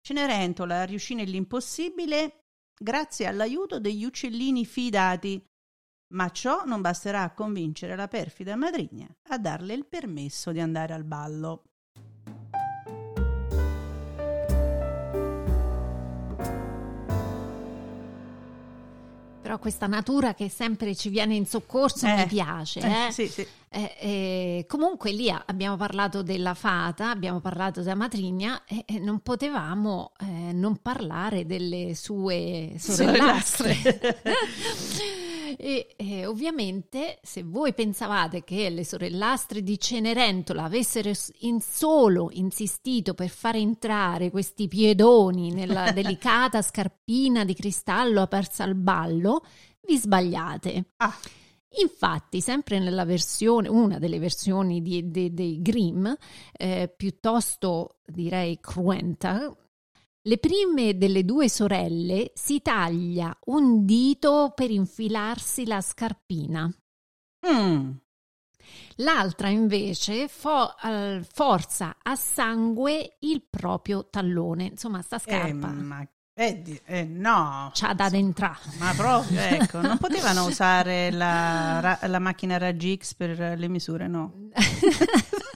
Cenerentola 0.00 0.84
riuscì 0.84 1.12
nell'impossibile 1.12 2.44
grazie 2.74 3.26
all'aiuto 3.26 3.80
degli 3.80 4.04
uccellini 4.04 4.64
fidati 4.64 5.46
ma 6.08 6.30
ciò 6.30 6.64
non 6.64 6.80
basterà 6.80 7.22
a 7.22 7.30
convincere 7.30 7.96
la 7.96 8.08
perfida 8.08 8.56
madrigna 8.56 9.06
a 9.28 9.38
darle 9.38 9.74
il 9.74 9.86
permesso 9.86 10.52
di 10.52 10.60
andare 10.60 10.94
al 10.94 11.04
ballo. 11.04 11.62
Però 19.42 19.58
questa 19.58 19.86
natura 19.86 20.34
che 20.34 20.50
sempre 20.50 20.94
ci 20.94 21.08
viene 21.08 21.34
in 21.34 21.46
soccorso 21.46 22.06
eh, 22.06 22.16
mi 22.16 22.26
piace. 22.26 22.80
Eh, 22.80 23.06
eh? 23.06 23.10
Sì, 23.10 23.28
sì. 23.28 23.46
Eh, 23.70 23.96
eh, 23.98 24.64
comunque 24.68 25.10
lì 25.10 25.30
abbiamo 25.30 25.76
parlato 25.76 26.22
della 26.22 26.52
fata, 26.52 27.08
abbiamo 27.08 27.40
parlato 27.40 27.80
della 27.80 27.94
matrigna 27.94 28.64
e 28.66 28.98
non 28.98 29.20
potevamo 29.20 30.12
eh, 30.20 30.52
non 30.52 30.76
parlare 30.82 31.46
delle 31.46 31.94
sue 31.94 32.74
sorellastre. 32.76 33.76
E, 35.56 35.94
e, 35.96 36.26
ovviamente 36.26 37.18
se 37.22 37.42
voi 37.42 37.72
pensavate 37.72 38.44
che 38.44 38.68
le 38.70 38.84
sorellastre 38.84 39.62
di 39.62 39.78
Cenerentola 39.78 40.64
avessero 40.64 41.10
in 41.40 41.60
solo 41.60 42.28
insistito 42.32 43.14
per 43.14 43.28
far 43.28 43.56
entrare 43.56 44.30
questi 44.30 44.68
piedoni 44.68 45.52
nella 45.52 45.90
delicata 45.92 46.62
scarpina 46.62 47.44
di 47.44 47.54
cristallo 47.54 48.20
aperta 48.20 48.64
al 48.64 48.74
ballo, 48.74 49.44
vi 49.86 49.96
sbagliate. 49.96 50.84
Ah. 50.96 51.14
Infatti, 51.80 52.40
sempre 52.40 52.78
nella 52.78 53.04
versione, 53.04 53.68
una 53.68 53.98
delle 53.98 54.18
versioni 54.18 54.82
dei 54.82 55.60
Grimm, 55.60 56.10
eh, 56.52 56.92
piuttosto 56.96 57.98
direi 58.06 58.58
cruenta, 58.58 59.54
le 60.22 60.38
prime 60.38 60.98
delle 60.98 61.24
due 61.24 61.48
sorelle 61.48 62.32
si 62.34 62.60
taglia 62.60 63.36
un 63.46 63.84
dito 63.84 64.52
per 64.54 64.70
infilarsi 64.70 65.66
la 65.66 65.80
scarpina. 65.80 66.70
Mm. 67.50 67.90
L'altra 68.96 69.48
invece 69.48 70.28
fo- 70.28 70.74
uh, 70.82 71.22
forza 71.22 71.96
a 72.02 72.16
sangue 72.16 73.16
il 73.20 73.42
proprio 73.48 74.08
tallone, 74.10 74.64
insomma 74.64 75.00
sta 75.02 75.18
scarpa. 75.18 75.68
Eh, 75.68 75.72
ma 75.72 76.08
eh, 76.34 76.82
eh, 76.84 77.04
no, 77.04 77.70
c'ha 77.72 77.94
da 77.94 78.06
entrare. 78.12 78.58
Ma 78.78 78.92
proprio, 78.94 79.38
ecco, 79.40 79.80
non 79.80 79.98
potevano 79.98 80.46
usare 80.46 81.10
la, 81.10 81.98
la 82.02 82.18
macchina 82.18 82.58
raggi 82.58 82.96
X 82.96 83.14
per 83.14 83.58
le 83.58 83.68
misure, 83.68 84.06
no? 84.08 84.32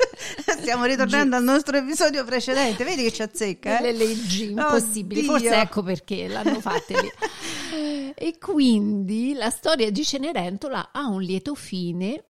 Stiamo 0.63 0.85
ritornando 0.85 1.35
al 1.35 1.43
nostro 1.43 1.77
episodio 1.77 2.25
precedente, 2.25 2.85
vedi 2.85 3.03
che 3.03 3.13
ci 3.13 3.23
azzecca. 3.23 3.79
Eh? 3.79 3.83
Le 3.83 3.93
leggi 3.93 4.51
impossibili, 4.51 5.21
Oddio. 5.21 5.33
forse 5.33 5.61
ecco 5.61 5.83
perché 5.83 6.29
l'hanno 6.29 6.61
fatte 6.61 7.01
lì. 7.01 7.11
e 8.15 8.39
quindi 8.39 9.35
la 9.35 9.51
storia 9.51 9.91
di 9.91 10.05
Cenerentola 10.05 10.91
ha 10.93 11.09
un 11.09 11.21
lieto 11.21 11.57
fine 11.57 12.27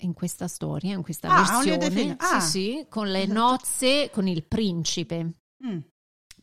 in 0.00 0.14
questa 0.14 0.48
storia, 0.48 0.94
in 0.94 1.02
questa 1.02 1.28
ah, 1.28 1.60
versione, 1.60 2.16
ah. 2.18 2.40
sì, 2.40 2.48
sì, 2.48 2.86
con 2.88 3.10
le 3.10 3.24
esatto. 3.24 3.38
nozze 3.38 4.10
con 4.10 4.26
il 4.26 4.44
principe. 4.44 5.32
Mm. 5.64 5.78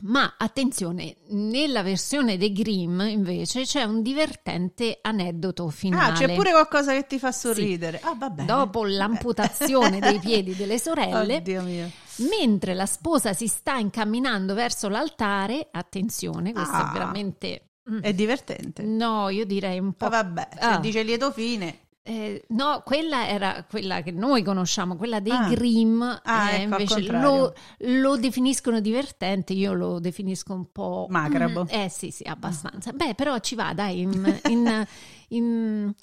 Ma 0.02 0.36
attenzione, 0.38 1.18
nella 1.30 1.84
versione 1.84 2.38
dei 2.38 2.52
Grimm 2.52 3.02
invece 3.02 3.64
c'è 3.64 3.84
un 3.84 4.02
divertente 4.02 5.00
aneddoto 5.02 5.70
finale. 5.70 6.12
Ah, 6.12 6.14
c'è 6.14 6.34
pure 6.34 6.52
qualcosa 6.52 6.94
che 6.94 7.06
ti 7.06 7.20
fa 7.20 7.32
sorridere. 7.32 8.00
Sì. 8.00 8.06
Ah, 8.06 8.16
vabbè. 8.16 8.44
Dopo 8.44 8.86
l'amputazione 8.86 10.00
dei 10.00 10.20
piedi 10.24 10.56
delle 10.56 10.80
sorelle, 10.80 11.44
mentre 12.18 12.74
la 12.74 12.86
sposa 12.86 13.34
si 13.34 13.48
sta 13.48 13.76
incamminando 13.78 14.54
verso 14.54 14.88
l'altare, 14.88 15.68
attenzione, 15.72 16.54
questo 16.54 16.76
ah, 16.76 16.90
è 16.90 16.94
veramente... 16.94 17.64
Mm. 17.90 18.00
È 18.02 18.14
divertente. 18.14 18.84
No, 18.84 19.30
io 19.30 19.46
direi 19.46 19.80
un 19.80 19.94
po'... 19.94 20.06
Ah, 20.06 20.10
vabbè, 20.10 20.50
se 20.54 20.60
ah. 20.60 20.78
dice 20.78 21.04
lieto 21.04 21.32
fine... 21.32 21.88
Eh, 22.10 22.44
no, 22.48 22.82
quella 22.84 23.28
era 23.28 23.64
quella 23.70 24.02
che 24.02 24.12
noi 24.12 24.42
conosciamo, 24.42 24.96
quella 24.96 25.20
dei 25.20 25.32
ah. 25.32 25.48
Grimm, 25.48 26.02
ah, 26.02 26.50
eh, 26.50 26.64
ecco, 26.64 26.80
invece 26.80 27.12
lo, 27.12 27.54
lo, 27.78 28.18
definiscono 28.18 28.80
divertente, 28.80 29.54
io 29.54 29.74
lo 29.74 30.00
definisco 30.00 30.54
un 30.54 30.72
po'... 30.72 31.06
Macrabo. 31.08 31.66
Mm, 31.66 31.68
eh 31.70 31.88
sì, 31.88 32.10
sì, 32.10 32.24
abbastanza. 32.24 32.94
Beh, 32.94 33.14
però 33.14 33.38
ci 33.38 33.54
va, 33.54 33.76
dai, 33.76 34.00
in, 34.02 34.40
in, 34.50 34.88
in 35.28 35.94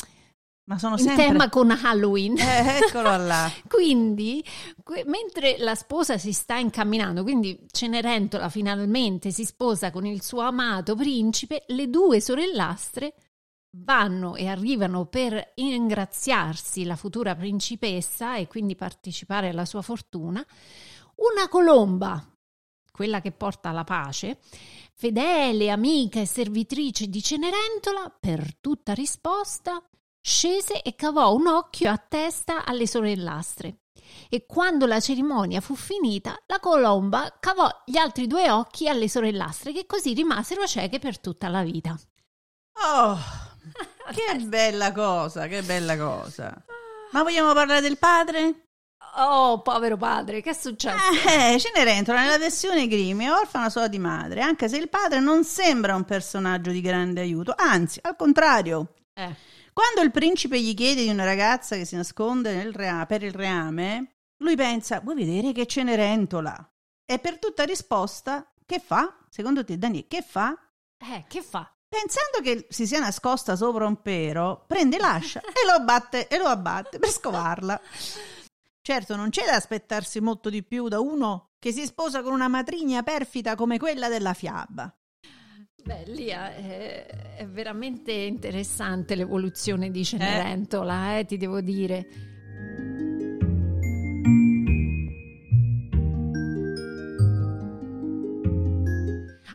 Ma 0.67 0.79
sono 0.79 0.97
sempre... 0.97 1.27
tema 1.27 1.49
con 1.49 1.73
Halloween. 1.73 2.39
Eh, 2.39 2.79
eccolo 2.87 3.17
là. 3.17 3.51
quindi, 3.67 4.45
que- 4.85 5.03
mentre 5.07 5.57
la 5.59 5.75
sposa 5.75 6.19
si 6.19 6.33
sta 6.33 6.57
incamminando, 6.57 7.25
quindi 7.25 7.67
Cenerentola 7.69 8.49
finalmente 8.49 9.33
si 9.33 9.45
sposa 9.45 9.91
con 9.91 10.07
il 10.07 10.23
suo 10.23 10.43
amato 10.43 10.95
principe, 10.95 11.65
le 11.67 11.91
due 11.91 12.21
sorellastre 12.21 13.13
vanno 13.78 14.35
e 14.37 14.47
arrivano 14.47 15.06
per 15.06 15.52
ingraziarsi 15.56 16.85
la 16.85 16.97
futura 16.97 17.35
principessa 17.35 18.37
e 18.37 18.47
quindi 18.47 18.75
partecipare 18.75 19.49
alla 19.49 19.64
sua 19.64 19.83
fortuna. 19.83 20.45
Una 21.16 21.49
colomba, 21.49 22.25
quella 22.90 23.21
che 23.21 23.33
porta 23.33 23.73
la 23.73 23.85
pace, 23.85 24.38
fedele 24.95 25.71
amica 25.71 26.21
e 26.21 26.26
servitrice 26.26 27.09
di 27.09 27.23
Cenerentola, 27.23 28.14
per 28.18 28.56
tutta 28.61 28.92
risposta 28.92 29.83
scese 30.21 30.83
e 30.83 30.95
cavò 30.95 31.35
un 31.35 31.47
occhio 31.47 31.90
a 31.90 31.99
testa 31.99 32.64
alle 32.64 32.87
sorellastre. 32.87 33.83
E 34.28 34.47
quando 34.47 34.87
la 34.87 35.00
cerimonia 35.00 35.61
fu 35.61 35.75
finita, 35.75 36.37
la 36.47 36.61
colomba 36.61 37.37
cavò 37.38 37.68
gli 37.85 37.97
altri 37.97 38.26
due 38.26 38.50
occhi 38.50 38.88
alle 38.88 39.09
sorellastre, 39.09 39.73
che 39.73 39.87
così 39.87 40.14
rimasero 40.14 40.66
cieche 40.66 40.99
per 40.99 41.21
tutta 41.21 41.49
la 41.49 41.62
vita. 41.62 41.97
Oh, 42.78 43.18
che 44.15 44.39
bella 44.45 44.93
cosa, 44.93 45.47
che 45.47 45.63
bella 45.63 45.97
cosa. 45.97 46.65
Ma 47.13 47.23
vogliamo 47.23 47.53
parlare 47.53 47.81
del 47.81 47.99
padre? 47.99 48.67
Oh, 49.19 49.63
povero 49.63 49.97
padre, 49.97 50.43
che 50.43 50.51
è 50.51 50.55
successo? 50.55 50.97
Eh, 51.27 51.59
Cenerentola 51.59 52.21
nella 52.21 52.39
versione 52.39 52.87
Grimm 52.87 53.23
è 53.23 53.31
orfana 53.31 53.71
sua 53.71 53.89
di 53.89 53.99
madre, 53.99 54.43
anche 54.43 54.69
se 54.69 54.77
il 54.77 54.91
padre 54.91 55.21
non 55.21 55.43
sembra 55.45 55.95
un 55.95 56.05
personaggio 56.05 56.71
di 56.71 56.83
grande 56.83 57.23
aiuto, 57.23 57.55
anzi, 57.57 57.99
al 58.03 58.17
contrario. 58.17 58.95
Eh. 59.15 59.35
Quando 59.73 60.03
il 60.03 60.11
principe 60.11 60.61
gli 60.61 60.75
chiede 60.75 61.03
di 61.03 61.09
una 61.09 61.25
ragazza 61.25 61.77
che 61.77 61.85
si 61.85 61.97
nasconde 61.97 62.71
rea- 62.73 63.07
per 63.07 63.23
il 63.23 63.33
reame, 63.33 64.17
lui 64.43 64.57
pensa: 64.57 65.01
Vuoi 65.01 65.17
vedere 65.17 65.53
che 65.53 65.67
Cenerentola? 65.67 66.71
E 67.05 67.19
per 67.19 67.39
tutta 67.39 67.65
risposta, 67.65 68.51
che 68.67 68.81
fa? 68.81 69.17
Secondo 69.31 69.65
te, 69.65 69.79
Daniele, 69.79 70.07
che 70.09 70.23
fa? 70.23 70.59
Eh, 70.99 71.25
che 71.29 71.43
fa? 71.43 71.71
Pensando 71.99 72.43
che 72.43 72.67
si 72.69 72.87
sia 72.87 73.00
nascosta 73.00 73.57
sopra 73.57 73.87
un 73.87 74.03
pero, 74.03 74.65
prende 74.67 74.99
l'ascia 74.99 75.41
e 75.41 75.65
lo 75.67 75.83
batte 75.83 76.29
e 76.29 76.37
lo 76.37 76.45
abbatte 76.45 76.99
per 76.99 77.09
scovarla. 77.09 77.81
Certo, 78.83 79.17
non 79.17 79.31
c'è 79.31 79.47
da 79.47 79.55
aspettarsi 79.55 80.21
molto 80.21 80.50
di 80.50 80.62
più 80.62 80.88
da 80.88 81.00
uno 81.00 81.53
che 81.59 81.73
si 81.73 81.87
sposa 81.87 82.23
con 82.23 82.35
una 82.35 82.49
matrigna 82.49 83.03
perfida 83.03 83.55
come 83.55 83.79
quella 83.79 84.11
della 84.11 84.35
fiaba. 84.35 84.95
Beh, 85.85 86.05
Lia, 86.09 86.55
è, 86.55 87.07
è 87.38 87.47
veramente 87.47 88.12
interessante 88.12 89.15
l'evoluzione 89.15 89.91
di 89.91 90.05
Cenerentola, 90.05 91.15
eh? 91.15 91.21
eh, 91.21 91.25
ti 91.25 91.38
devo 91.38 91.62
dire. 91.62 92.36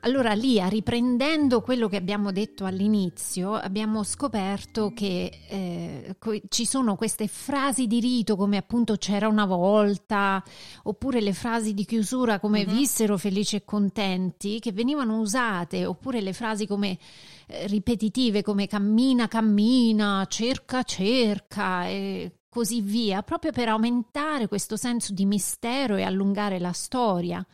Allora, 0.03 0.33
Lia, 0.33 0.67
riprendendo 0.67 1.61
quello 1.61 1.87
che 1.87 1.95
abbiamo 1.95 2.31
detto 2.31 2.65
all'inizio, 2.65 3.53
abbiamo 3.53 4.01
scoperto 4.01 4.91
che 4.95 5.31
eh, 5.47 6.15
co- 6.17 6.41
ci 6.49 6.65
sono 6.65 6.95
queste 6.95 7.27
frasi 7.27 7.85
di 7.85 7.99
rito 7.99 8.35
come 8.35 8.57
appunto 8.57 8.95
c'era 8.95 9.27
una 9.27 9.45
volta, 9.45 10.43
oppure 10.83 11.21
le 11.21 11.33
frasi 11.33 11.75
di 11.75 11.85
chiusura 11.85 12.39
come 12.39 12.65
mm-hmm. 12.65 12.75
vissero 12.75 13.15
felici 13.19 13.57
e 13.57 13.63
contenti, 13.63 14.59
che 14.59 14.71
venivano 14.71 15.19
usate, 15.19 15.85
oppure 15.85 16.19
le 16.19 16.33
frasi 16.33 16.65
come 16.65 16.97
eh, 17.45 17.67
ripetitive 17.67 18.41
come 18.41 18.65
cammina, 18.65 19.27
cammina, 19.27 20.25
cerca, 20.27 20.81
cerca 20.81 21.85
e 21.87 22.37
così 22.49 22.81
via, 22.81 23.21
proprio 23.21 23.51
per 23.51 23.69
aumentare 23.69 24.47
questo 24.47 24.77
senso 24.77 25.13
di 25.13 25.25
mistero 25.25 25.95
e 25.95 26.01
allungare 26.01 26.57
la 26.57 26.71
storia. 26.71 27.45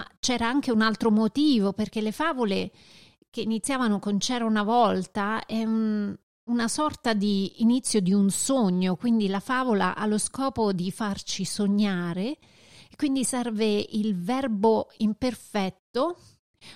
Ma 0.00 0.06
c'era 0.18 0.48
anche 0.48 0.70
un 0.70 0.80
altro 0.80 1.10
motivo, 1.10 1.74
perché 1.74 2.00
le 2.00 2.10
favole 2.10 2.70
che 3.28 3.42
iniziavano 3.42 3.98
con 3.98 4.16
C'era 4.16 4.46
una 4.46 4.62
volta 4.62 5.44
è 5.44 5.62
un, 5.62 6.16
una 6.44 6.68
sorta 6.68 7.12
di 7.12 7.60
inizio 7.60 8.00
di 8.00 8.14
un 8.14 8.30
sogno, 8.30 8.96
quindi 8.96 9.28
la 9.28 9.40
favola 9.40 9.94
ha 9.94 10.06
lo 10.06 10.16
scopo 10.16 10.72
di 10.72 10.90
farci 10.90 11.44
sognare, 11.44 12.38
quindi 12.96 13.24
serve 13.24 13.66
il 13.90 14.16
verbo 14.16 14.88
imperfetto 14.96 16.16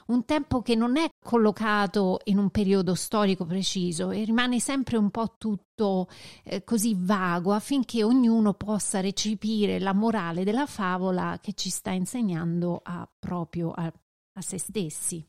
un 0.07 0.25
tempo 0.25 0.63
che 0.63 0.75
non 0.75 0.97
è 0.97 1.09
collocato 1.23 2.21
in 2.25 2.39
un 2.39 2.51
periodo 2.51 2.95
storico 2.95 3.45
preciso 3.45 4.11
e 4.11 4.25
rimane 4.25 4.61
sempre 4.61 4.97
un 4.97 5.11
po' 5.11 5.35
tutto 5.39 6.09
eh, 6.45 6.65
così 6.65 6.97
vago 6.99 7.53
affinché 7.53 8.03
ognuno 8.03 8.55
possa 8.55 9.01
recepire 9.01 9.79
la 9.79 9.93
morale 9.93 10.45
della 10.45 10.67
favola 10.67 11.39
che 11.41 11.53
ci 11.53 11.71
sta 11.71 11.91
insegnando 11.91 12.81
a, 12.83 13.09
proprio 13.19 13.71
a, 13.71 13.85
a 13.85 14.41
se 14.41 14.59
stessi. 14.59 15.27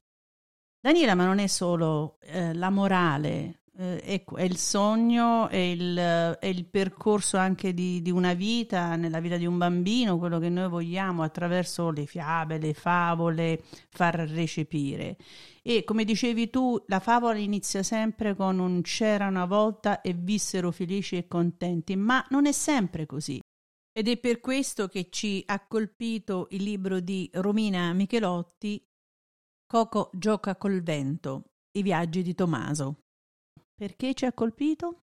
Daniela, 0.80 1.16
ma 1.16 1.26
non 1.26 1.40
è 1.40 1.48
solo 1.48 2.18
eh, 2.22 2.54
la 2.54 2.70
morale 2.70 3.62
eh, 3.78 4.00
è, 4.00 4.24
è, 4.24 4.42
il 4.44 4.58
sogno, 4.58 5.50
è 5.50 5.58
il, 5.58 5.98
è 6.40 6.46
il 6.46 6.66
percorso 6.66 7.38
anche 7.38 7.74
di, 7.74 8.02
di, 8.02 8.12
una 8.12 8.34
vita, 8.34 8.96
nella 8.96 9.20
vita 9.20 9.38
di 9.38 9.46
un 9.46 9.58
bambino, 9.58 10.18
quello 10.18 10.40
che 10.40 10.50
noi 10.50 10.70
vogliamo 10.70 11.24
attraverso 11.24 11.90
le 11.92 12.06
fiabe, 12.06 12.58
le 12.58 12.74
favole, 12.74 13.62
far 13.90 14.16
recepire. 14.30 15.18
E 15.62 15.84
come 15.84 16.06
dicevi 16.06 16.50
tu, 16.50 16.82
la 16.88 17.00
favola 17.00 17.38
inizia 17.38 17.84
sempre 17.84 18.36
con 18.36 18.60
un 18.60 18.82
c'era 18.82 19.28
una 19.28 19.46
volta 19.46 20.02
e 20.02 20.14
vissero 20.14 20.72
felici 20.72 21.18
e 21.18 21.28
contenti, 21.28 21.96
ma 21.96 22.26
non 22.30 22.46
è 22.46 22.52
sempre 22.52 23.06
così. 23.06 23.42
Ed 23.92 24.08
è 24.08 24.18
per 24.18 24.40
questo 24.40 24.88
che 24.88 25.08
ci 25.10 25.44
ha 25.46 25.66
colpito 25.66 26.48
il 26.52 26.64
libro 26.64 27.00
di 27.00 27.30
Romina 27.34 27.94
Michelotti, 27.94 28.86
Coco 29.68 30.12
gioca 30.14 30.56
col 30.58 30.84
vento, 30.84 31.52
i 31.72 31.82
viaggi 31.82 32.22
di 32.22 32.36
Tommaso. 32.36 33.05
Perché 33.76 34.14
ci 34.14 34.26
ha 34.26 34.34
colpito? 34.34 35.02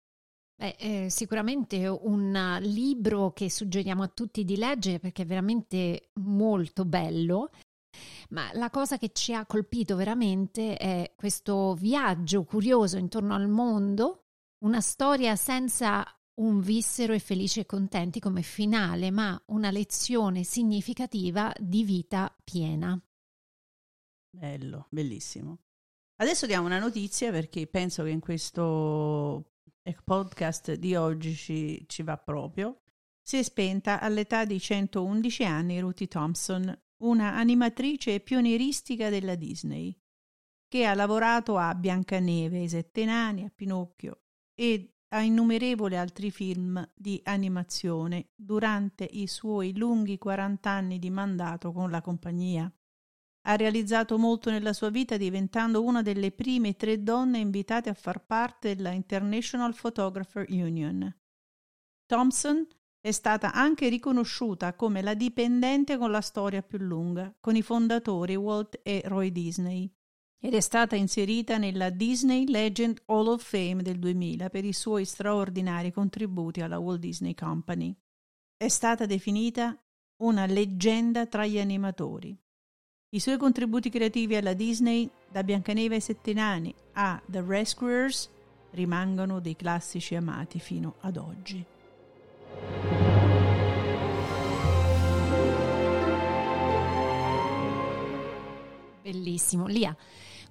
Beh, 0.59 0.75
eh, 0.79 1.09
sicuramente 1.09 1.87
un 1.87 2.57
libro 2.61 3.31
che 3.31 3.49
suggeriamo 3.49 4.03
a 4.03 4.07
tutti 4.07 4.43
di 4.43 4.57
leggere 4.57 4.99
perché 4.99 5.21
è 5.21 5.25
veramente 5.25 6.09
molto 6.15 6.83
bello. 6.83 7.51
Ma 8.29 8.49
la 8.53 8.69
cosa 8.69 8.97
che 8.97 9.11
ci 9.13 9.33
ha 9.33 9.45
colpito 9.45 9.95
veramente 9.95 10.75
è 10.75 11.13
questo 11.15 11.75
viaggio 11.75 12.43
curioso 12.43 12.97
intorno 12.97 13.33
al 13.33 13.47
mondo, 13.47 14.25
una 14.65 14.81
storia 14.81 15.35
senza 15.35 16.03
un 16.41 16.59
vissero 16.59 17.13
e 17.13 17.19
felici 17.19 17.59
e 17.59 17.65
contenti 17.65 18.19
come 18.19 18.41
finale, 18.41 19.11
ma 19.11 19.39
una 19.47 19.71
lezione 19.71 20.43
significativa 20.43 21.53
di 21.57 21.83
vita 21.83 22.35
piena. 22.43 22.99
Bello, 24.29 24.87
bellissimo. 24.89 25.66
Adesso 26.19 26.47
diamo 26.47 26.65
una 26.65 26.79
notizia 26.79 27.29
perché 27.31 27.67
penso 27.67 28.03
che 28.03 28.09
in 28.09 28.19
questo 28.19 29.51
eh, 29.83 29.95
podcast 30.03 30.73
di 30.73 30.95
oggi 30.95 31.35
ci, 31.35 31.83
ci 31.87 32.01
va 32.01 32.17
proprio. 32.17 32.81
Si 33.21 33.37
è 33.37 33.43
spenta 33.43 33.99
all'età 33.99 34.43
di 34.43 34.59
111 34.59 35.45
anni 35.45 35.79
Ruthie 35.79 36.07
Thompson, 36.07 36.75
una 37.03 37.35
animatrice 37.35 38.19
pionieristica 38.21 39.09
della 39.09 39.35
Disney, 39.35 39.95
che 40.67 40.85
ha 40.85 40.95
lavorato 40.95 41.57
a 41.57 41.75
Biancaneve, 41.75 42.63
i 42.63 42.69
Sette 42.69 43.05
Nani, 43.05 43.43
a 43.45 43.51
Pinocchio 43.53 44.21
e 44.55 44.95
a 45.09 45.21
innumerevoli 45.21 45.97
altri 45.97 46.31
film 46.31 46.83
di 46.95 47.21
animazione 47.25 48.29
durante 48.33 49.03
i 49.03 49.27
suoi 49.27 49.77
lunghi 49.77 50.17
40 50.17 50.67
anni 50.67 50.97
di 50.97 51.11
mandato 51.11 51.71
con 51.71 51.91
la 51.91 52.01
compagnia. 52.01 52.71
Ha 53.47 53.55
realizzato 53.55 54.17
molto 54.17 54.49
nella 54.49 54.73
sua 54.73 54.89
vita 54.89 55.15
diventando 55.15 55.81
una 55.81 56.01
delle 56.01 56.31
prime 56.31 56.75
tre 56.75 57.01
donne 57.01 57.39
invitate 57.39 57.87
a 57.87 57.93
far 57.93 58.25
parte 58.25 58.75
della 58.75 58.91
International 58.91 59.73
Photographer 59.73 60.45
Union. 60.49 61.15
Thompson 62.05 62.67
è 62.99 63.11
stata 63.11 63.53
anche 63.53 63.87
riconosciuta 63.87 64.73
come 64.73 65.01
la 65.01 65.13
dipendente 65.13 65.97
con 65.97 66.11
la 66.11 66.19
storia 66.19 66.61
più 66.61 66.79
lunga, 66.79 67.33
con 67.39 67.55
i 67.55 67.61
fondatori 67.61 68.35
Walt 68.35 68.81
e 68.83 69.01
Roy 69.05 69.31
Disney, 69.31 69.89
ed 70.39 70.53
è 70.53 70.59
stata 70.59 70.97
inserita 70.97 71.57
nella 71.57 71.89
Disney 71.89 72.49
Legend 72.49 73.01
Hall 73.05 73.27
of 73.27 73.41
Fame 73.41 73.81
del 73.81 73.97
2000 73.97 74.49
per 74.49 74.65
i 74.65 74.73
suoi 74.73 75.05
straordinari 75.05 75.93
contributi 75.93 76.59
alla 76.59 76.79
Walt 76.79 76.99
Disney 76.99 77.33
Company. 77.33 77.97
È 78.57 78.67
stata 78.67 79.05
definita 79.05 79.81
una 80.17 80.45
leggenda 80.45 81.27
tra 81.27 81.45
gli 81.45 81.59
animatori. 81.59 82.37
I 83.09 83.21
suoi 83.21 83.37
contributi 83.37 83.89
creativi 83.89 84.35
alla 84.35 84.51
Disney, 84.51 85.09
da 85.31 85.41
Biancaneve 85.41 85.95
ai 85.95 86.01
Sette 86.01 86.33
Nani 86.33 86.75
a 86.93 87.21
The 87.25 87.41
Rescuers, 87.41 88.29
rimangono 88.71 89.39
dei 89.39 89.55
classici 89.55 90.13
amati 90.13 90.59
fino 90.59 90.95
ad 90.99 91.15
oggi. 91.15 91.65
Bellissimo. 99.01 99.67
Lia, 99.67 99.95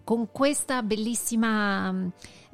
con 0.06 0.30
questa 0.30 0.84
bellissima 0.84 1.92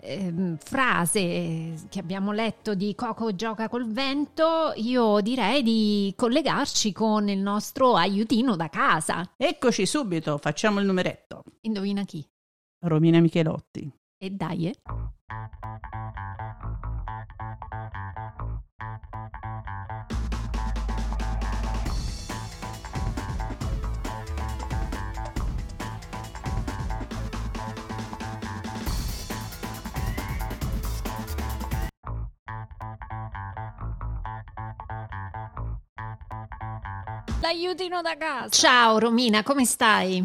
eh, 0.00 0.56
frase 0.56 1.74
che 1.90 1.98
abbiamo 1.98 2.32
letto 2.32 2.74
di 2.74 2.94
Coco 2.94 3.34
gioca 3.34 3.68
col 3.68 3.92
vento, 3.92 4.72
io 4.76 5.20
direi 5.20 5.62
di 5.62 6.14
collegarci 6.16 6.92
con 6.92 7.28
il 7.28 7.40
nostro 7.40 7.94
aiutino 7.94 8.56
da 8.56 8.70
casa. 8.70 9.34
Eccoci 9.36 9.84
subito, 9.84 10.38
facciamo 10.38 10.80
il 10.80 10.86
numeretto. 10.86 11.44
Indovina 11.60 12.04
chi? 12.04 12.26
Romina 12.86 13.20
Michelotti. 13.20 13.92
E 14.16 14.30
dai, 14.30 14.68
eh. 14.68 14.74
L'aiutino 37.42 38.00
da 38.02 38.16
casa. 38.16 38.48
Ciao 38.50 38.98
Romina, 39.00 39.42
come 39.42 39.64
stai? 39.64 40.24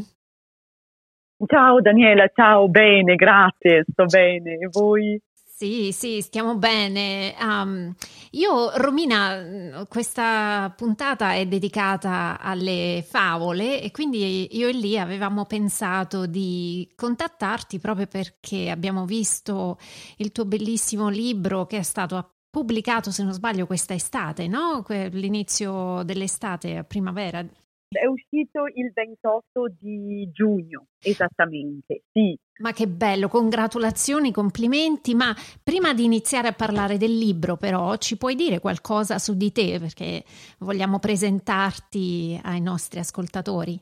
Ciao 1.47 1.81
Daniela, 1.81 2.29
ciao, 2.31 2.69
bene, 2.69 3.15
grazie, 3.15 3.83
sto 3.91 4.05
bene. 4.05 4.59
E 4.59 4.67
voi? 4.71 5.19
Sì, 5.33 5.91
sì, 5.91 6.21
stiamo 6.21 6.57
bene. 6.57 7.33
Um, 7.41 7.91
io, 8.33 8.69
Romina, 8.77 9.83
questa 9.89 10.71
puntata 10.77 11.33
è 11.33 11.47
dedicata 11.47 12.37
alle 12.39 13.03
favole 13.03 13.81
e 13.81 13.89
quindi 13.89 14.55
io 14.55 14.67
e 14.67 14.73
lì 14.73 14.99
avevamo 14.99 15.45
pensato 15.45 16.27
di 16.27 16.87
contattarti 16.95 17.79
proprio 17.79 18.05
perché 18.05 18.69
abbiamo 18.69 19.05
visto 19.05 19.79
il 20.17 20.31
tuo 20.31 20.45
bellissimo 20.45 21.09
libro 21.09 21.65
che 21.65 21.77
è 21.77 21.83
stato 21.83 22.36
pubblicato, 22.57 23.11
se 23.11 23.21
non 23.21 23.33
sbaglio, 23.33 23.67
questa 23.67 23.93
estate, 23.93 24.47
no? 24.47 24.83
L'inizio 24.87 26.01
dell'estate, 26.01 26.83
primavera. 26.87 27.45
È 27.87 28.05
uscito 28.07 28.65
il 28.73 28.91
28 28.91 29.75
di 29.79 30.27
giugno, 30.33 30.87
esattamente, 30.99 32.01
sì. 32.11 32.35
Ma 32.57 32.71
che 32.71 32.87
bello, 32.87 33.27
congratulazioni, 33.27 34.31
complimenti. 34.31 35.13
Ma 35.13 35.35
prima 35.63 35.93
di 35.93 36.03
iniziare 36.03 36.47
a 36.47 36.53
parlare 36.53 36.97
del 36.97 37.15
libro, 37.15 37.57
però, 37.57 37.95
ci 37.97 38.17
puoi 38.17 38.33
dire 38.33 38.59
qualcosa 38.59 39.19
su 39.19 39.37
di 39.37 39.51
te 39.51 39.77
perché 39.79 40.23
vogliamo 40.57 40.97
presentarti 40.97 42.39
ai 42.43 42.59
nostri 42.59 42.97
ascoltatori? 42.97 43.79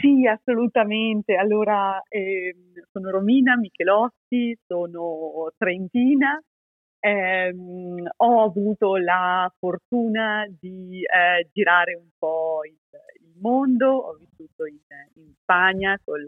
Sì, 0.00 0.26
assolutamente. 0.28 1.34
Allora, 1.34 2.00
eh, 2.08 2.54
sono 2.92 3.10
Romina 3.10 3.56
Michelotti, 3.56 4.56
sono 4.64 5.52
trentina, 5.58 6.40
eh, 7.04 7.54
ho 8.16 8.42
avuto 8.42 8.96
la 8.96 9.52
fortuna 9.58 10.46
di 10.48 11.02
eh, 11.02 11.46
girare 11.52 11.94
un 11.96 12.08
po' 12.16 12.60
il, 12.64 12.78
il, 13.20 13.34
mondo, 13.40 13.90
ho 13.90 14.14
vissuto 14.14 14.64
in, 14.64 14.78
in 15.16 15.34
Spagna 15.38 16.00
col, 16.02 16.24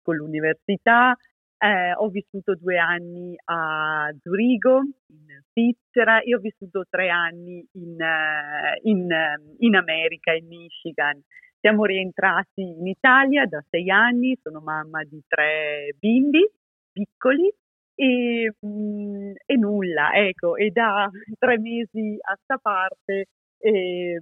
con 0.00 0.16
l'università, 0.16 1.14
eh, 1.58 1.92
ho 1.92 2.08
vissuto 2.08 2.54
due 2.54 2.78
anni 2.78 3.36
a 3.44 4.10
Zurigo, 4.22 4.78
in 5.08 5.42
Svizzera, 5.50 6.22
e 6.22 6.34
ho 6.34 6.38
vissuto 6.38 6.86
tre 6.88 7.10
anni 7.10 7.62
in, 7.72 8.00
eh, 8.00 8.80
in, 8.84 9.06
in 9.58 9.76
America, 9.76 10.32
in 10.32 10.46
Michigan. 10.46 11.22
Siamo 11.60 11.84
rientrati 11.84 12.62
in 12.62 12.86
Italia 12.86 13.44
da 13.44 13.62
sei 13.68 13.90
anni, 13.90 14.38
sono 14.42 14.60
mamma 14.60 15.04
di 15.04 15.22
tre 15.28 15.94
bimbi 15.98 16.50
piccoli 16.92 17.52
e, 17.94 18.52
mh, 18.58 18.66
mm, 18.66 19.32
e 19.46 19.56
nulla, 19.56 20.12
ecco, 20.14 20.56
e 20.56 20.70
da 20.70 21.10
tre 21.38 21.58
mesi 21.58 22.16
a 22.20 22.38
sta 22.42 22.58
parte 22.58 23.26
eh, 23.58 24.20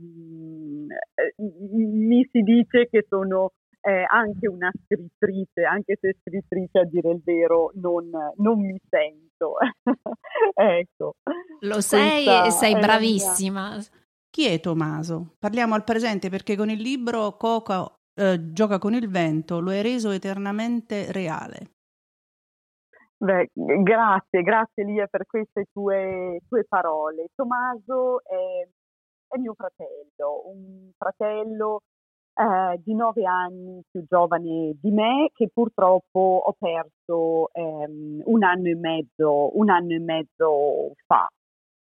mi 1.39 2.29
si 2.31 2.41
dice 2.43 2.89
che 2.89 3.05
sono 3.09 3.53
eh, 3.81 4.05
anche 4.09 4.47
una 4.47 4.71
scrittrice, 4.85 5.65
anche 5.65 5.99
se 6.01 6.17
scrittrice 6.21 6.79
a 6.79 6.85
dire 6.85 7.11
il 7.11 7.23
vero 7.25 7.73
non, 7.75 8.09
non 8.37 8.61
mi 8.61 8.79
sento. 8.89 9.57
ecco. 10.55 11.17
Lo 11.61 11.81
sei 11.81 12.27
e 12.47 12.51
sei 12.51 12.79
bravissima. 12.79 13.79
Chi 14.31 14.47
è 14.47 14.61
Tommaso? 14.61 15.35
Parliamo 15.39 15.75
al 15.75 15.85
presente 15.85 16.31
perché 16.31 16.57
con 16.57 16.71
il 16.71 16.81
libro 16.81 17.37
Coco 17.37 17.99
eh, 18.15 18.53
gioca 18.53 18.79
con 18.79 18.95
il 18.95 19.09
vento 19.09 19.61
lo 19.61 19.71
hai 19.71 19.83
reso 19.83 20.11
eternamente 20.11 21.11
reale. 21.11 21.71
Beh, 23.23 23.51
grazie, 23.55 24.43
grazie 24.43 24.83
Lia 24.85 25.07
per 25.07 25.27
queste 25.27 25.67
tue, 25.73 26.41
tue 26.49 26.65
parole. 26.65 27.29
Tommaso 27.37 28.21
è, 28.25 28.67
è, 29.29 29.39
mio 29.39 29.55
fratello, 29.55 30.43
un 30.47 30.91
fratello 30.97 31.83
eh, 32.35 32.81
di 32.83 32.95
nove 32.95 33.25
anni 33.25 33.81
più 33.89 34.05
giovane 34.09 34.73
di 34.81 34.91
me 34.91 35.31
che 35.35 35.49
purtroppo 35.55 36.43
ho 36.45 36.53
perso 36.59 37.51
ehm, 37.53 38.23
un 38.25 38.43
anno 38.43 38.69
e 38.69 38.75
mezzo, 38.75 39.57
un 39.57 39.71
anno 39.71 39.93
e 39.95 40.01
mezzo 40.01 40.93
fa. 41.07 41.29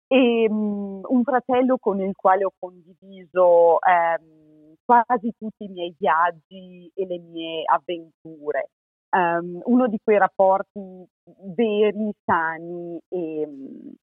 E 0.06 0.46
um, 0.50 1.00
un 1.08 1.22
fratello 1.24 1.78
con 1.78 2.00
il 2.02 2.14
quale 2.14 2.44
ho 2.44 2.52
condiviso 2.58 3.78
ehm, 3.80 4.74
quasi 4.84 5.32
tutti 5.38 5.64
i 5.64 5.68
miei 5.68 5.94
viaggi 5.98 6.90
e 6.94 7.06
le 7.06 7.18
mie 7.18 7.62
avventure 7.64 8.68
um, 9.14 9.60
uno 9.64 9.88
di 9.88 9.98
quei 10.02 10.18
rapporti 10.18 11.06
veri, 11.54 12.12
sani 12.24 12.98
e, 13.08 13.48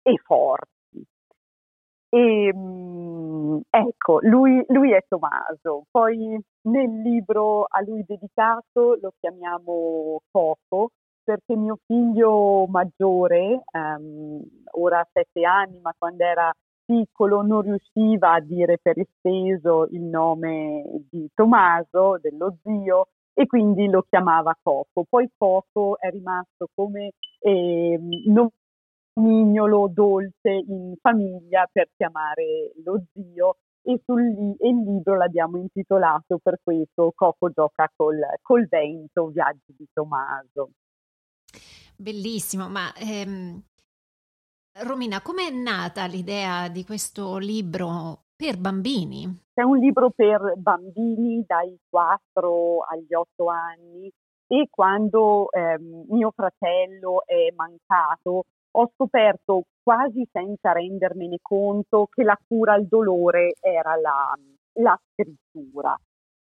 e 0.02 0.18
forti. 0.24 1.06
E, 2.10 2.52
um, 2.54 3.62
ecco, 3.70 4.20
lui, 4.22 4.64
lui, 4.68 4.92
è 4.92 5.04
Tommaso. 5.08 5.86
Poi 5.92 6.40
nel 6.64 7.02
libro 7.02 7.66
a 7.70 7.82
lui 7.82 8.04
dedicato 8.06 8.98
lo 9.02 9.14
chiamiamo 9.20 10.22
Coco 10.32 10.92
perché 11.24 11.56
mio 11.56 11.78
figlio 11.86 12.66
maggiore, 12.68 13.62
um, 13.72 14.42
ora 14.72 15.00
ha 15.00 15.08
sette 15.12 15.46
anni, 15.46 15.80
ma 15.80 15.94
quando 15.98 16.24
era 16.24 16.52
piccolo 16.84 17.42
non 17.42 17.62
riusciva 17.62 18.34
a 18.34 18.42
dire 18.42 18.78
per 18.82 18.98
esteso 19.00 19.88
il 19.92 20.02
nome 20.02 20.84
di 21.10 21.30
Tommaso, 21.34 22.18
dello 22.20 22.58
zio, 22.64 23.08
e 23.34 23.46
quindi 23.48 23.88
lo 23.88 24.06
chiamava 24.10 24.58
Coco. 24.62 25.06
Poi 25.08 25.30
Coco 25.38 25.98
è 26.00 26.10
rimasto 26.10 26.68
come 26.74 27.12
eh, 27.40 28.00
nomignolo 29.16 29.88
dolce 29.88 30.50
in 30.50 30.96
famiglia 31.00 31.68
per 31.72 31.90
chiamare 31.96 32.72
lo 32.84 33.04
zio 33.14 33.58
e, 33.84 34.00
sul, 34.06 34.56
e 34.60 34.70
il 34.70 34.84
libro 34.84 35.16
l'abbiamo 35.16 35.58
intitolato 35.58 36.40
per 36.42 36.60
questo 36.64 37.12
Coco 37.16 37.50
gioca 37.50 37.92
col, 37.96 38.20
col 38.42 38.68
vento, 38.68 39.28
viaggi 39.28 39.74
di 39.76 39.88
Tommaso. 39.92 40.72
Bellissimo, 41.96 42.68
ma 42.68 42.94
ehm, 42.96 43.62
Romina, 44.80 45.22
com'è 45.22 45.50
nata 45.50 46.06
l'idea 46.06 46.70
di 46.70 46.86
questo 46.86 47.38
libro 47.38 48.28
per 48.42 48.58
bambini? 48.58 49.30
È 49.54 49.62
un 49.62 49.78
libro 49.78 50.10
per 50.10 50.56
bambini 50.58 51.44
dai 51.46 51.78
4 51.88 52.80
agli 52.90 53.14
8 53.14 53.48
anni 53.48 54.12
e 54.48 54.68
quando 54.68 55.52
eh, 55.52 55.78
mio 55.78 56.32
fratello 56.32 57.22
è 57.28 57.54
mancato 57.56 58.46
ho 58.72 58.92
scoperto 58.96 59.66
quasi 59.84 60.28
senza 60.32 60.72
rendermene 60.72 61.38
conto 61.40 62.08
che 62.10 62.24
la 62.24 62.38
cura 62.48 62.74
al 62.74 62.88
dolore 62.88 63.54
era 63.60 63.96
la, 63.96 64.36
la 64.80 65.00
scrittura. 65.12 65.96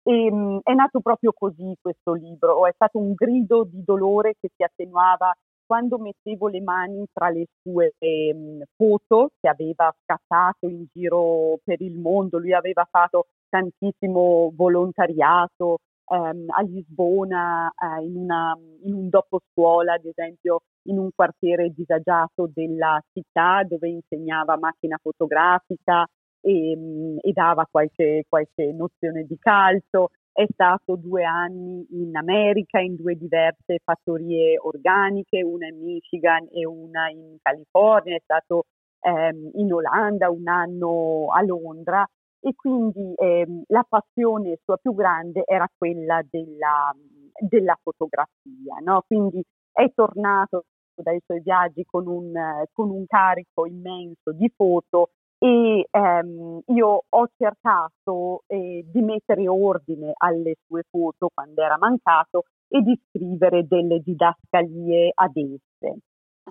E, 0.03 0.25
ehm, 0.27 0.61
è 0.63 0.73
nato 0.73 1.01
proprio 1.01 1.33
così 1.37 1.75
questo 1.81 2.13
libro, 2.13 2.65
è 2.67 2.71
stato 2.73 2.99
un 2.99 3.11
grido 3.13 3.65
di 3.65 3.83
dolore 3.83 4.35
che 4.39 4.49
si 4.55 4.63
attenuava 4.63 5.35
quando 5.71 5.97
mettevo 5.99 6.49
le 6.49 6.59
mani 6.59 7.05
tra 7.13 7.29
le 7.29 7.45
sue 7.61 7.93
eh, 7.97 8.35
foto 8.75 9.29
che 9.39 9.47
aveva 9.47 9.89
scattato 10.03 10.67
in 10.67 10.85
giro 10.91 11.59
per 11.63 11.79
il 11.79 11.97
mondo, 11.97 12.39
lui 12.39 12.51
aveva 12.51 12.85
fatto 12.91 13.27
tantissimo 13.47 14.51
volontariato 14.53 15.77
ehm, 16.09 16.47
a 16.49 16.61
Lisbona 16.63 17.69
eh, 17.69 18.03
in, 18.03 18.17
una, 18.17 18.53
in 18.83 18.93
un 18.93 19.07
dopo 19.07 19.39
scuola, 19.49 19.93
ad 19.93 20.03
esempio 20.03 20.63
in 20.89 20.97
un 20.97 21.07
quartiere 21.15 21.69
disagiato 21.69 22.49
della 22.53 23.01
città 23.13 23.63
dove 23.65 23.87
insegnava 23.87 24.57
macchina 24.57 24.99
fotografica 25.01 26.05
e, 26.41 27.17
e 27.21 27.31
dava 27.31 27.65
qualche, 27.71 28.25
qualche 28.27 28.73
nozione 28.73 29.23
di 29.23 29.37
calcio 29.39 30.09
è 30.33 30.45
stato 30.51 30.95
due 30.95 31.23
anni 31.23 31.85
in 31.91 32.15
America 32.15 32.79
in 32.79 32.95
due 32.95 33.15
diverse 33.15 33.79
fattorie 33.83 34.57
organiche, 34.59 35.43
una 35.43 35.67
in 35.67 35.83
Michigan 35.83 36.47
e 36.51 36.65
una 36.65 37.09
in 37.09 37.37
California, 37.41 38.15
è 38.15 38.21
stato 38.23 38.65
ehm, 39.01 39.51
in 39.55 39.73
Olanda 39.73 40.29
un 40.29 40.47
anno 40.47 41.27
a 41.31 41.41
Londra 41.43 42.07
e 42.39 42.55
quindi 42.55 43.13
ehm, 43.15 43.63
la 43.67 43.85
passione 43.87 44.57
sua 44.63 44.77
più 44.77 44.93
grande 44.95 45.43
era 45.45 45.67
quella 45.77 46.21
della, 46.29 46.93
della 47.39 47.77
fotografia, 47.81 48.77
no? 48.83 49.03
Quindi 49.05 49.43
è 49.71 49.91
tornato 49.93 50.65
dai 50.95 51.21
suoi 51.25 51.41
viaggi 51.41 51.83
con 51.85 52.07
un, 52.07 52.33
con 52.73 52.89
un 52.89 53.05
carico 53.05 53.65
immenso 53.65 54.31
di 54.31 54.51
foto 54.55 55.11
e 55.43 55.87
ehm, 55.89 56.61
io 56.67 57.03
ho 57.09 57.27
cercato 57.35 58.43
eh, 58.45 58.85
di 58.85 59.01
mettere 59.01 59.47
ordine 59.47 60.11
alle 60.15 60.57
sue 60.67 60.83
foto 60.87 61.29
quando 61.33 61.63
era 61.63 61.77
mancato 61.79 62.43
e 62.67 62.81
di 62.81 62.95
scrivere 63.07 63.65
delle 63.65 64.01
didascalie 64.01 65.11
ad 65.15 65.35
esse. 65.35 65.97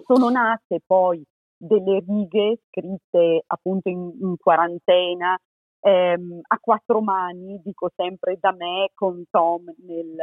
Sono 0.04 0.28
nate 0.30 0.80
poi 0.84 1.22
delle 1.56 2.02
righe 2.04 2.58
scritte 2.66 3.44
appunto 3.46 3.88
in, 3.88 4.10
in 4.20 4.34
quarantena 4.36 5.38
ehm, 5.80 6.40
a 6.48 6.58
quattro 6.60 7.00
mani, 7.00 7.60
dico 7.62 7.90
sempre 7.94 8.38
da 8.40 8.50
me, 8.50 8.90
con 8.94 9.22
Tom 9.30 9.66
nel, 9.86 10.16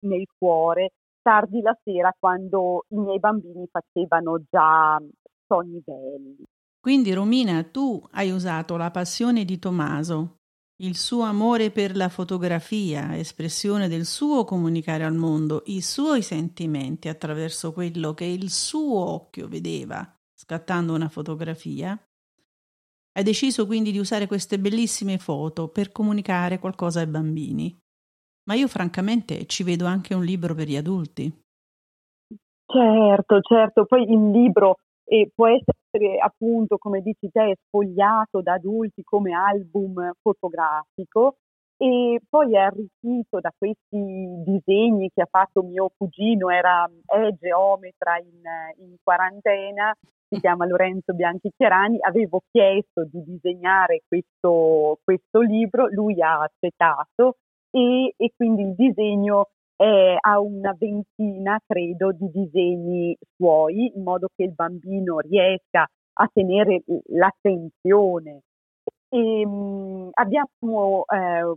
nel 0.00 0.26
cuore, 0.36 0.90
tardi 1.22 1.62
la 1.62 1.74
sera 1.82 2.14
quando 2.18 2.84
i 2.88 2.96
miei 2.96 3.18
bambini 3.18 3.66
facevano 3.66 4.42
già 4.50 5.00
sogni 5.46 5.80
belli. 5.82 6.44
Quindi 6.84 7.14
Romina, 7.14 7.62
tu 7.62 8.06
hai 8.10 8.30
usato 8.30 8.76
la 8.76 8.90
passione 8.90 9.46
di 9.46 9.58
Tommaso, 9.58 10.40
il 10.82 10.96
suo 10.96 11.22
amore 11.22 11.70
per 11.70 11.96
la 11.96 12.10
fotografia, 12.10 13.16
espressione 13.16 13.88
del 13.88 14.04
suo 14.04 14.44
comunicare 14.44 15.02
al 15.02 15.14
mondo, 15.14 15.62
i 15.68 15.80
suoi 15.80 16.20
sentimenti 16.20 17.08
attraverso 17.08 17.72
quello 17.72 18.12
che 18.12 18.26
il 18.26 18.50
suo 18.50 18.98
occhio 18.98 19.48
vedeva 19.48 20.06
scattando 20.34 20.92
una 20.92 21.08
fotografia. 21.08 21.98
Hai 23.12 23.22
deciso 23.24 23.64
quindi 23.64 23.90
di 23.90 23.98
usare 23.98 24.26
queste 24.26 24.58
bellissime 24.58 25.16
foto 25.16 25.68
per 25.68 25.90
comunicare 25.90 26.58
qualcosa 26.58 27.00
ai 27.00 27.06
bambini. 27.06 27.74
Ma 28.46 28.56
io 28.56 28.68
francamente 28.68 29.46
ci 29.46 29.62
vedo 29.62 29.86
anche 29.86 30.12
un 30.12 30.22
libro 30.22 30.54
per 30.54 30.68
gli 30.68 30.76
adulti. 30.76 31.32
Certo, 32.66 33.40
certo, 33.40 33.86
poi 33.86 34.02
il 34.02 34.30
libro 34.30 34.80
eh, 35.04 35.30
può 35.34 35.46
essere 35.48 35.78
appunto, 36.20 36.76
come 36.78 37.00
dici 37.00 37.30
te, 37.30 37.56
sfogliato 37.66 38.40
da 38.42 38.54
adulti 38.54 39.02
come 39.02 39.32
album 39.32 40.12
fotografico. 40.20 41.36
E 41.76 42.20
poi 42.28 42.54
è 42.54 42.58
arricchito 42.58 43.40
da 43.40 43.52
questi 43.56 44.42
disegni 44.44 45.10
che 45.12 45.22
ha 45.22 45.28
fatto 45.28 45.62
mio 45.62 45.90
cugino, 45.96 46.48
era, 46.48 46.88
è 47.04 47.30
geometra 47.38 48.16
in, 48.18 48.86
in 48.86 48.96
quarantena, 49.02 49.92
si 50.28 50.40
chiama 50.40 50.66
Lorenzo 50.66 51.12
Bianchi 51.14 51.50
Chiarani, 51.56 51.98
avevo 52.00 52.42
chiesto 52.50 53.04
di 53.04 53.22
disegnare 53.24 54.02
questo, 54.06 54.98
questo 55.02 55.40
libro, 55.40 55.88
lui 55.88 56.20
ha 56.22 56.42
accettato 56.42 57.38
e, 57.70 58.14
e 58.16 58.32
quindi 58.36 58.62
il 58.62 58.74
disegno 58.74 59.48
è, 59.76 60.16
ha 60.18 60.40
una 60.40 60.74
ventina, 60.78 61.58
credo, 61.66 62.12
di 62.12 62.30
disegni 62.30 63.16
suoi, 63.36 63.92
in 63.94 64.02
modo 64.02 64.28
che 64.34 64.44
il 64.44 64.52
bambino 64.52 65.18
riesca 65.20 65.86
a 66.14 66.30
tenere 66.32 66.82
l'attenzione. 67.08 68.42
E, 69.08 69.46
mh, 69.46 70.10
abbiamo 70.12 71.04
eh, 71.06 71.54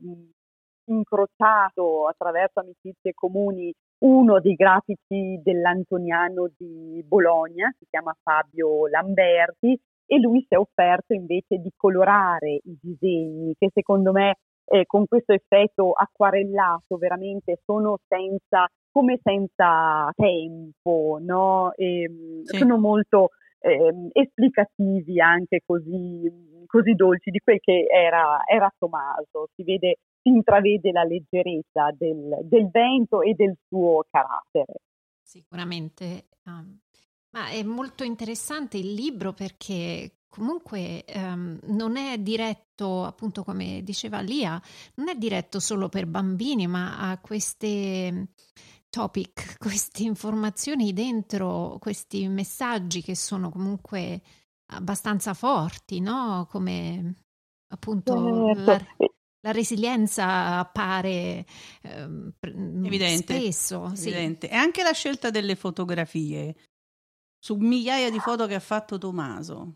incrociato 0.85 2.07
attraverso 2.07 2.59
amicizie 2.59 3.13
comuni 3.13 3.73
uno 3.99 4.39
dei 4.39 4.53
grafici 4.53 5.39
dell'Antoniano 5.41 6.49
di 6.55 7.03
Bologna, 7.05 7.73
si 7.77 7.85
chiama 7.89 8.15
Fabio 8.21 8.87
Lamberti, 8.87 9.77
e 10.09 10.19
lui 10.19 10.39
si 10.47 10.53
è 10.53 10.57
offerto 10.57 11.13
invece 11.13 11.57
di 11.57 11.69
colorare 11.75 12.61
i 12.63 12.77
disegni 12.81 13.53
che 13.57 13.69
secondo 13.73 14.11
me 14.11 14.35
eh, 14.69 14.85
con 14.85 15.05
questo 15.07 15.33
effetto 15.33 15.91
acquarellato 15.91 16.97
veramente 16.97 17.59
sono 17.65 17.99
senza, 18.07 18.67
come 18.91 19.19
senza 19.23 20.11
tempo, 20.15 21.19
no? 21.21 21.73
E, 21.73 22.41
sì. 22.43 22.57
Sono 22.57 22.77
molto 22.77 23.29
eh, 23.59 24.09
esplicativi 24.11 25.19
anche 25.21 25.61
così, 25.65 26.63
così 26.65 26.93
dolci 26.93 27.31
di 27.31 27.39
quel 27.39 27.59
che 27.59 27.85
era, 27.89 28.39
era 28.45 28.71
Tommaso. 28.77 29.49
Si 29.55 29.63
vede 29.63 29.99
si 30.21 30.29
intravede 30.29 30.91
la 30.91 31.03
leggerezza 31.03 31.91
del, 31.97 32.39
del 32.43 32.69
vento 32.69 33.21
e 33.21 33.33
del 33.33 33.55
suo 33.67 34.05
carattere. 34.09 34.73
Sicuramente. 35.21 36.27
Um, 36.45 36.79
ma 37.31 37.49
è 37.49 37.63
molto 37.63 38.03
interessante 38.03 38.77
il 38.77 38.93
libro 38.93 39.33
perché 39.33 40.17
comunque 40.27 41.03
um, 41.15 41.59
non 41.63 41.97
è 41.97 42.17
diretto, 42.19 43.03
appunto 43.05 43.43
come 43.43 43.81
diceva 43.83 44.19
Lia, 44.19 44.61
non 44.95 45.09
è 45.09 45.15
diretto 45.15 45.59
solo 45.59 45.89
per 45.89 46.05
bambini, 46.05 46.67
ma 46.67 46.99
ha 46.99 47.19
queste 47.19 48.29
topic, 48.89 49.57
queste 49.59 50.03
informazioni 50.03 50.93
dentro, 50.93 51.77
questi 51.79 52.27
messaggi 52.27 53.01
che 53.01 53.15
sono 53.15 53.49
comunque 53.49 54.21
abbastanza 54.73 55.33
forti, 55.33 55.99
no? 55.99 56.47
Come 56.49 57.15
appunto 57.69 58.53
la, 58.53 58.79
la 59.41 59.51
resilienza 59.51 60.57
appare 60.59 61.45
ehm, 61.81 62.33
evidente, 62.85 63.39
spesso. 63.39 63.91
Evidente. 63.91 64.47
Sì. 64.47 64.53
E 64.53 64.55
anche 64.55 64.83
la 64.83 64.93
scelta 64.93 65.29
delle 65.29 65.55
fotografie 65.55 66.55
su 67.47 67.55
migliaia 67.55 68.11
di 68.11 68.19
foto 68.19 68.45
che 68.45 68.55
ha 68.55 68.59
fatto 68.59 68.97
Tommaso. 68.97 69.75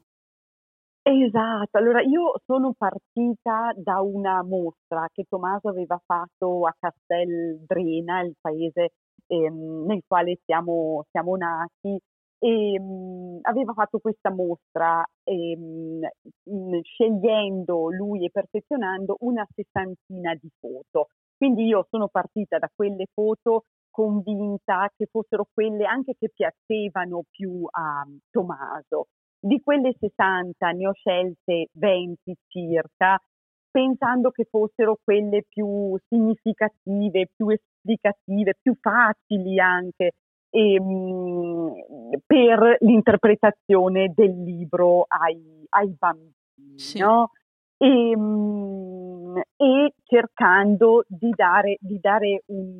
Esatto, 1.03 1.77
allora 1.79 2.01
io 2.01 2.33
sono 2.45 2.73
partita 2.77 3.73
da 3.75 4.01
una 4.01 4.43
mostra 4.43 5.07
che 5.11 5.23
Tommaso 5.27 5.69
aveva 5.69 5.99
fatto 6.05 6.67
a 6.67 6.75
Castel 6.77 7.63
Drena, 7.65 8.21
il 8.21 8.35
paese 8.39 8.89
ehm, 9.25 9.85
nel 9.87 10.01
quale 10.05 10.37
siamo, 10.45 11.03
siamo 11.09 11.35
nati, 11.37 11.97
e 12.37 12.79
mh, 12.79 12.83
mhmm, 12.83 13.39
aveva 13.41 13.73
fatto 13.73 13.97
questa 13.99 14.31
mostra 14.31 15.03
e, 15.23 15.57
mh, 15.57 16.07
mh, 16.43 16.81
scegliendo 16.81 17.89
lui 17.89 18.25
e 18.25 18.29
perfezionando 18.29 19.15
una 19.21 19.47
sessantina 19.55 20.35
di 20.39 20.49
foto. 20.59 21.07
Quindi 21.35 21.65
io 21.65 21.87
sono 21.89 22.09
partita 22.09 22.59
da 22.59 22.69
quelle 22.73 23.05
foto 23.11 23.63
convinta 23.91 24.89
che 24.95 25.07
fossero 25.11 25.47
quelle 25.53 25.85
anche 25.85 26.15
che 26.17 26.31
piacevano 26.33 27.23
più 27.29 27.65
a 27.69 28.05
Tommaso. 28.31 29.07
Di 29.39 29.59
quelle 29.59 29.93
60 29.99 30.69
ne 30.71 30.87
ho 30.87 30.93
scelte 30.93 31.67
20 31.73 32.35
circa, 32.47 33.19
pensando 33.69 34.31
che 34.31 34.45
fossero 34.49 34.97
quelle 35.03 35.43
più 35.47 35.97
significative, 36.07 37.29
più 37.35 37.49
esplicative, 37.49 38.55
più 38.61 38.75
facili 38.79 39.59
anche 39.59 40.11
ehm, 40.51 41.73
per 42.25 42.77
l'interpretazione 42.81 44.11
del 44.13 44.43
libro 44.43 45.05
ai, 45.07 45.65
ai 45.69 45.95
bambini. 45.97 46.33
Sì. 46.75 46.99
No? 46.99 47.31
E, 47.77 48.11
ehm, 48.11 48.90
e, 49.55 49.93
cercando 50.03 51.03
di 51.07 51.29
dare, 51.35 51.77
di 51.79 51.99
dare 51.99 52.43
un, 52.47 52.79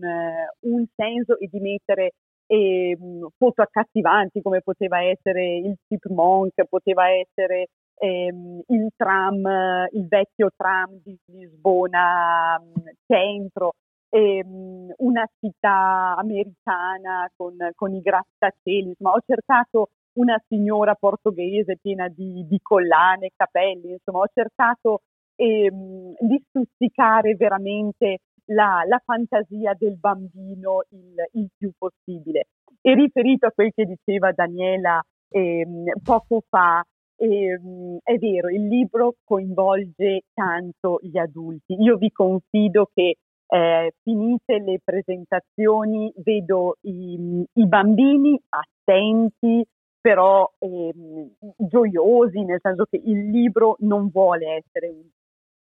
un, 0.60 0.86
senso 0.96 1.38
e 1.38 1.48
di 1.52 1.60
mettere 1.60 2.12
eh, 2.48 2.98
foto 3.38 3.62
accattivanti 3.62 4.42
come 4.42 4.62
poteva 4.62 5.02
essere 5.04 5.58
il 5.58 5.78
chipmunk, 5.88 6.66
poteva 6.68 7.10
essere 7.10 7.68
ehm, 8.02 8.62
il 8.68 8.90
tram, 8.96 9.88
il 9.92 10.08
vecchio 10.08 10.50
tram 10.56 11.00
di 11.04 11.18
Lisbona 11.28 12.60
mm, 12.60 12.88
centro, 13.06 13.74
ehm, 14.10 14.94
una 14.98 15.26
città 15.40 16.16
americana 16.18 17.30
con, 17.36 17.56
con, 17.76 17.94
i 17.94 18.02
grattacieli, 18.02 18.90
insomma 18.90 19.12
ho 19.12 19.22
cercato 19.26 19.90
una 20.14 20.42
signora 20.48 20.96
portoghese 20.96 21.78
piena 21.82 22.08
di, 22.10 22.46
di 22.48 22.60
collane, 22.62 23.32
capelli, 23.36 23.92
insomma 23.92 24.20
ho 24.20 24.28
cercato 24.34 25.02
ehm, 25.42 26.14
di 26.20 26.44
stuzzicare 26.48 27.36
veramente 27.36 28.20
la, 28.46 28.84
la, 28.88 29.02
fantasia 29.04 29.74
del 29.78 29.98
bambino 29.98 30.84
il, 30.90 31.16
il, 31.34 31.50
più 31.58 31.72
possibile. 31.78 32.48
E 32.80 32.94
riferito 32.94 33.48
a 33.48 33.52
quel 33.52 33.72
che 33.74 33.86
diceva 33.86 34.32
Daniela 34.32 35.02
ehm, 35.30 35.86
poco 36.04 36.44
fa, 36.48 36.84
ehm, 37.16 37.98
è 38.04 38.18
vero, 38.18 38.50
il 38.50 38.68
libro 38.68 39.16
coinvolge 39.24 40.22
tanto 40.34 41.00
gli 41.02 41.18
adulti. 41.18 41.76
Io 41.80 41.98
vi 41.98 42.12
confido 42.12 42.90
che 42.94 43.16
eh, 43.48 43.94
finite 44.04 44.60
le 44.60 44.80
presentazioni 44.84 46.12
vedo 46.18 46.78
i, 46.82 47.46
i 47.54 47.68
bambini 47.68 48.40
attenti, 48.50 49.66
però 50.00 50.52
ehm, 50.60 51.32
gioiosi, 51.58 52.44
nel 52.44 52.60
senso 52.62 52.86
che 52.90 53.02
il 53.04 53.30
libro 53.30 53.76
non 53.80 54.10
vuole 54.10 54.64
essere 54.64 54.88
un, 54.90 55.04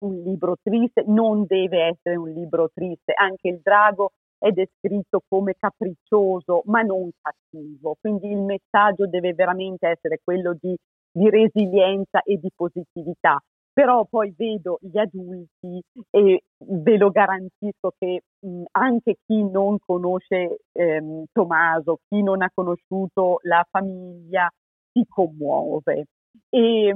un, 0.01 0.21
libro 0.23 0.57
triste, 0.61 1.03
non 1.07 1.45
deve 1.45 1.87
essere 1.87 2.15
un 2.15 2.29
libro 2.29 2.69
triste, 2.73 3.13
anche 3.15 3.49
il 3.49 3.59
drago 3.61 4.11
è 4.37 4.51
descritto 4.51 5.21
come 5.27 5.53
capriccioso 5.59 6.63
ma 6.65 6.81
non 6.81 7.09
cattivo, 7.21 7.95
quindi 7.99 8.31
il 8.31 8.41
messaggio 8.41 9.07
deve 9.07 9.33
veramente 9.33 9.87
essere 9.87 10.19
quello 10.23 10.55
di, 10.59 10.75
di 11.11 11.29
resilienza 11.29 12.21
e 12.23 12.37
di 12.37 12.49
positività. 12.55 13.39
Però 13.73 14.05
poi 14.05 14.33
vedo 14.35 14.79
gli 14.81 14.97
adulti 14.97 15.81
e 16.09 16.43
ve 16.57 16.97
lo 16.97 17.09
garantisco 17.09 17.93
che 17.97 18.23
mh, 18.39 18.63
anche 18.71 19.15
chi 19.25 19.49
non 19.49 19.77
conosce 19.79 20.57
ehm, 20.73 21.23
Tommaso, 21.31 21.99
chi 22.09 22.21
non 22.21 22.41
ha 22.41 22.51
conosciuto 22.53 23.39
la 23.43 23.65
famiglia, 23.69 24.51
si 24.91 25.05
commuove. 25.07 26.07
E, 26.49 26.93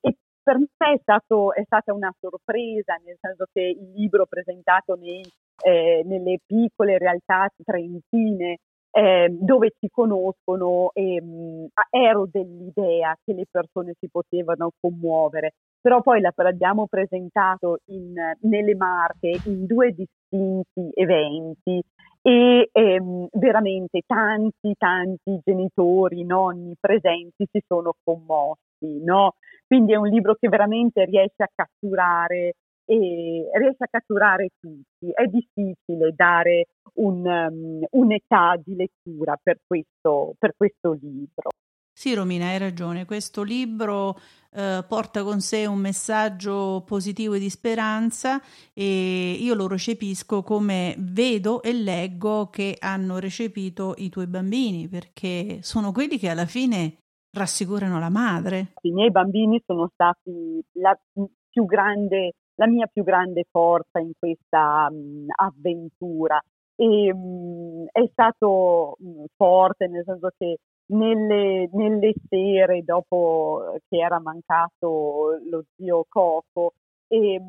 e 0.00 0.16
per 0.46 0.58
me 0.58 0.68
è, 0.76 0.98
stato, 1.02 1.52
è, 1.52 1.64
stata 1.64 1.92
una 1.92 2.14
sorpresa, 2.20 2.94
nel 3.04 3.16
senso 3.20 3.46
che 3.52 3.62
il 3.62 3.90
libro 3.96 4.26
presentato 4.26 4.94
nei, 4.94 5.20
eh, 5.64 6.02
nelle 6.04 6.38
piccole 6.46 6.98
realtà 6.98 7.50
trentine 7.64 8.58
eh, 8.92 9.28
dove 9.28 9.72
ci 9.76 9.88
conoscono 9.90 10.92
e 10.94 11.20
mh, 11.20 11.66
ero 11.90 12.28
dell'idea 12.30 13.18
che 13.24 13.34
le 13.34 13.46
persone 13.50 13.94
si 13.98 14.08
potevano 14.08 14.70
commuovere, 14.80 15.54
però 15.80 16.00
poi 16.00 16.20
l'abbiamo 16.20 16.86
presentato 16.86 17.78
in, 17.86 18.14
nelle 18.42 18.76
Marche 18.76 19.40
in 19.46 19.66
due 19.66 19.92
distinti 19.92 20.90
eventi 20.94 21.82
e 22.22 22.68
ehm, 22.70 23.28
veramente 23.32 24.02
tanti, 24.06 24.74
tanti 24.78 25.40
genitori, 25.44 26.24
nonni 26.24 26.76
presenti 26.78 27.48
si 27.50 27.60
sono 27.66 27.94
commossi, 28.04 28.65
no? 28.84 29.34
Quindi 29.66 29.92
è 29.92 29.96
un 29.96 30.08
libro 30.08 30.34
che 30.34 30.48
veramente 30.48 31.04
riesce 31.04 31.42
a 31.42 31.50
catturare 31.54 32.54
e 32.84 33.50
riesce 33.54 33.84
a 33.84 33.88
catturare 33.90 34.50
tutti. 34.60 35.10
È 35.12 35.26
difficile 35.26 36.12
dare 36.14 36.66
un, 36.94 37.26
um, 37.26 37.84
un'età 37.90 38.54
di 38.64 38.76
lettura 38.76 39.36
per 39.42 39.58
questo, 39.66 40.34
per 40.38 40.54
questo 40.56 40.92
libro. 40.92 41.50
Sì, 41.92 42.14
Romina, 42.14 42.48
hai 42.48 42.58
ragione. 42.58 43.06
Questo 43.06 43.42
libro 43.42 44.18
eh, 44.52 44.84
porta 44.86 45.24
con 45.24 45.40
sé 45.40 45.64
un 45.64 45.78
messaggio 45.78 46.84
positivo 46.86 47.34
e 47.34 47.38
di 47.38 47.48
speranza 47.48 48.40
e 48.74 49.32
io 49.32 49.54
lo 49.54 49.66
recepisco 49.66 50.42
come 50.42 50.94
vedo 50.98 51.62
e 51.62 51.72
leggo 51.72 52.50
che 52.50 52.76
hanno 52.78 53.18
recepito 53.18 53.94
i 53.96 54.10
tuoi 54.10 54.26
bambini, 54.26 54.88
perché 54.88 55.60
sono 55.62 55.90
quelli 55.90 56.18
che 56.18 56.28
alla 56.28 56.44
fine 56.44 57.05
rassicurano 57.36 57.98
la 57.98 58.10
madre. 58.10 58.72
I 58.82 58.92
miei 58.92 59.10
bambini 59.10 59.62
sono 59.64 59.90
stati 59.92 60.62
la 60.72 60.98
più 61.50 61.64
grande 61.64 62.32
la 62.56 62.66
mia 62.66 62.86
più 62.86 63.04
grande 63.04 63.44
forza 63.50 63.98
in 63.98 64.12
questa 64.18 64.90
mh, 64.90 65.26
avventura 65.36 66.42
e 66.74 67.14
mh, 67.14 67.86
è 67.92 68.08
stato 68.12 68.96
mh, 68.98 69.24
forte 69.36 69.86
nel 69.86 70.04
senso 70.04 70.30
che 70.36 70.58
nelle, 70.88 71.68
nelle, 71.72 72.14
sere 72.28 72.82
dopo 72.82 73.76
che 73.88 73.96
era 73.96 74.20
mancato 74.20 75.38
lo 75.50 75.64
zio 75.74 76.04
Coco 76.08 76.74
e, 77.08 77.40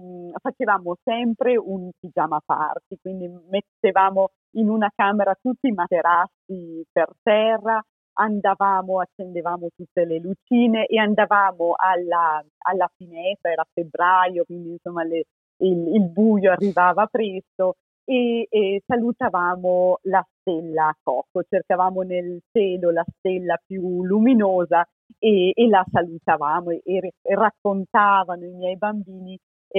facevamo 0.41 0.97
sempre 1.03 1.55
un 1.55 1.89
pigiama 1.99 2.41
party, 2.43 2.97
quindi 2.99 3.29
mettevamo 3.49 4.29
in 4.57 4.69
una 4.69 4.91
camera 4.95 5.37
tutti 5.39 5.67
i 5.67 5.71
materassi 5.71 6.83
per 6.91 7.09
terra, 7.21 7.83
andavamo, 8.17 8.99
accendevamo 8.99 9.69
tutte 9.75 10.05
le 10.05 10.19
lucine 10.19 10.85
e 10.85 10.97
andavamo 10.97 11.73
alla, 11.75 12.43
alla 12.59 12.89
finestra, 12.95 13.51
era 13.51 13.65
febbraio, 13.71 14.43
quindi 14.45 14.71
insomma 14.71 15.03
le, 15.03 15.25
il, 15.57 15.95
il, 15.95 16.09
buio 16.09 16.51
arrivava 16.51 17.05
presto 17.07 17.75
e, 18.03 18.47
e, 18.49 18.81
salutavamo 18.85 19.99
la 20.03 20.25
stella 20.39 20.95
Cocco, 21.01 21.43
cercavamo 21.47 22.01
nel 22.01 22.41
cielo 22.51 22.91
la 22.91 23.05
stella 23.17 23.57
più 23.65 24.03
luminosa 24.03 24.87
e, 25.19 25.51
e 25.53 25.67
la 25.67 25.85
salutavamo 25.89 26.71
e, 26.71 26.81
e, 26.83 27.11
raccontavano 27.35 28.45
i 28.45 28.53
miei 28.53 28.77
bambini 28.77 29.37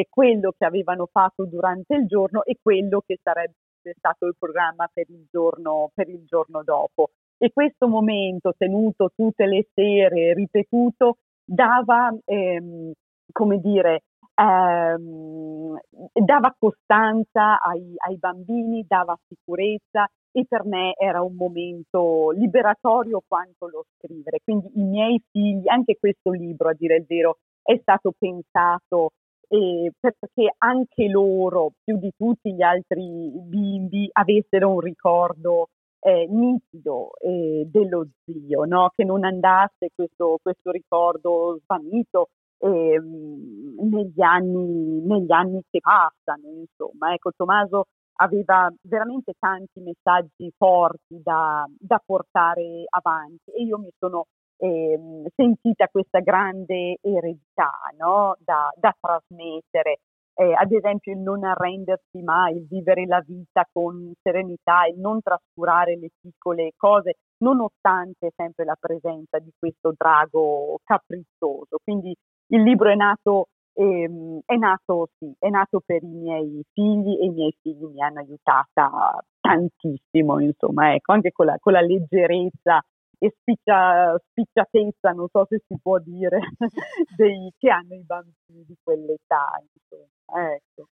quello 0.09 0.53
che 0.57 0.64
avevano 0.64 1.09
fatto 1.11 1.44
durante 1.46 1.96
il 1.96 2.07
giorno 2.07 2.44
e 2.44 2.57
quello 2.62 3.03
che 3.05 3.18
sarebbe 3.20 3.55
stato 3.96 4.27
il 4.27 4.37
programma 4.38 4.88
per 4.92 5.09
il 5.09 5.27
giorno, 5.31 5.90
per 5.94 6.09
il 6.09 6.24
giorno 6.24 6.62
dopo 6.62 7.11
e 7.38 7.53
questo 7.53 7.88
momento 7.88 8.53
tenuto 8.57 9.12
tutte 9.14 9.46
le 9.46 9.68
sere, 9.72 10.35
ripetuto, 10.35 11.18
dava, 11.44 12.14
ehm, 12.24 12.92
come 13.33 13.59
dire, 13.61 14.03
ehm, 14.35 15.79
dava 16.12 16.55
costanza 16.59 17.61
ai, 17.61 17.94
ai, 18.07 18.16
bambini, 18.18 18.85
dava 18.87 19.16
sicurezza 19.27 20.09
e 20.33 20.44
per 20.46 20.64
me 20.64 20.94
era 20.96 21.22
un 21.22 21.35
momento 21.35 22.31
liberatorio 22.31 23.22
quanto 23.27 23.68
lo 23.68 23.85
scrivere. 23.96 24.40
Quindi 24.42 24.70
i 24.74 24.83
miei 24.83 25.22
figli, 25.31 25.68
anche 25.68 25.96
questo 25.98 26.31
libro 26.33 26.68
a 26.70 26.74
dire 26.74 26.96
il 26.96 27.07
vero, 27.07 27.38
è 27.62 27.79
stato 27.81 28.12
pensato 28.18 29.11
eh, 29.48 29.90
perché 29.98 30.55
anche 30.59 31.09
loro, 31.09 31.72
più 31.83 31.98
di 31.98 32.11
tutti 32.16 32.53
gli 32.53 32.62
altri 32.62 33.33
bimbi, 33.35 34.09
avessero 34.12 34.70
un 34.70 34.81
ricordo 34.81 35.68
eh, 36.01 36.27
nitido 36.29 37.11
eh, 37.21 37.67
dello 37.71 38.09
zio, 38.25 38.65
no? 38.65 38.93
che 38.95 39.05
non 39.05 39.25
andasse 39.25 39.91
questo, 39.95 40.39
questo 40.43 40.71
ricordo 40.71 41.59
svanito 41.65 42.29
eh, 42.59 43.01
negli, 43.01 44.21
anni, 44.21 45.01
negli 45.05 45.33
anni 45.33 45.63
che 45.71 45.81
passano. 45.81 46.49
Insomma, 46.51 47.13
ecco, 47.13 47.33
Tommaso 47.37 47.87
aveva 48.21 48.73
veramente 48.83 49.35
tanti 49.39 49.81
messaggi 49.81 50.53
forti 50.57 51.21
da, 51.23 51.65
da 51.79 52.03
portare 52.05 52.85
avanti 52.89 53.51
e 53.53 53.63
io 53.63 53.79
mi 53.79 53.91
sono 53.99 54.27
eh, 54.59 54.99
sentita 55.37 55.87
questa 55.89 56.21
grande 56.21 56.99
eredità 57.01 57.71
no? 57.97 58.37
da, 58.41 58.71
da 58.77 58.95
trasmettere 58.99 60.01
eh, 60.40 60.55
ad 60.55 60.70
esempio 60.70 61.12
il 61.12 61.18
non 61.18 61.42
arrendersi 61.42 62.22
mai, 62.22 62.55
il 62.55 62.66
vivere 62.68 63.07
la 63.07 63.20
vita 63.27 63.66
con 63.72 64.12
serenità, 64.22 64.87
il 64.87 65.01
non 65.01 65.20
trascurare 65.20 65.98
le 65.98 66.11
piccole 66.20 66.74
cose, 66.77 67.16
nonostante 67.38 68.31
sempre 68.37 68.64
la 68.64 68.77
presenza 68.79 69.40
di 69.40 69.51
questo 69.59 69.92
drago 69.96 70.79
capriccioso. 70.85 71.79
Quindi 71.83 72.14
il 72.53 72.62
libro 72.62 72.88
è 72.88 72.94
nato, 72.94 73.48
ehm, 73.72 74.40
è 74.44 74.55
nato, 74.55 75.09
sì, 75.18 75.35
è 75.40 75.48
nato 75.48 75.81
per 75.85 76.05
i 76.05 76.14
miei 76.14 76.62
figli 76.72 77.18
e 77.20 77.24
i 77.24 77.31
miei 77.31 77.55
figli 77.61 77.87
mi 77.87 78.01
hanno 78.01 78.20
aiutata 78.20 79.20
tantissimo, 79.40 80.38
insomma, 80.40 80.94
ecco, 80.94 81.12
anche 81.14 81.33
con 81.33 81.46
la, 81.46 81.57
con 81.59 81.72
la 81.72 81.81
leggerezza 81.81 82.81
e 83.18 83.35
spiccia, 83.40 84.16
spicciatezza, 84.31 85.11
non 85.11 85.28
so 85.31 85.44
se 85.48 85.62
si 85.66 85.76
può 85.81 85.98
dire, 85.98 86.38
dei, 87.16 87.52
che 87.59 87.70
hanno 87.70 87.94
i 87.94 88.04
bambini 88.04 88.64
di 88.64 88.76
quell'età. 88.83 89.61
Insomma. 89.61 90.54
Ecco. 90.54 90.88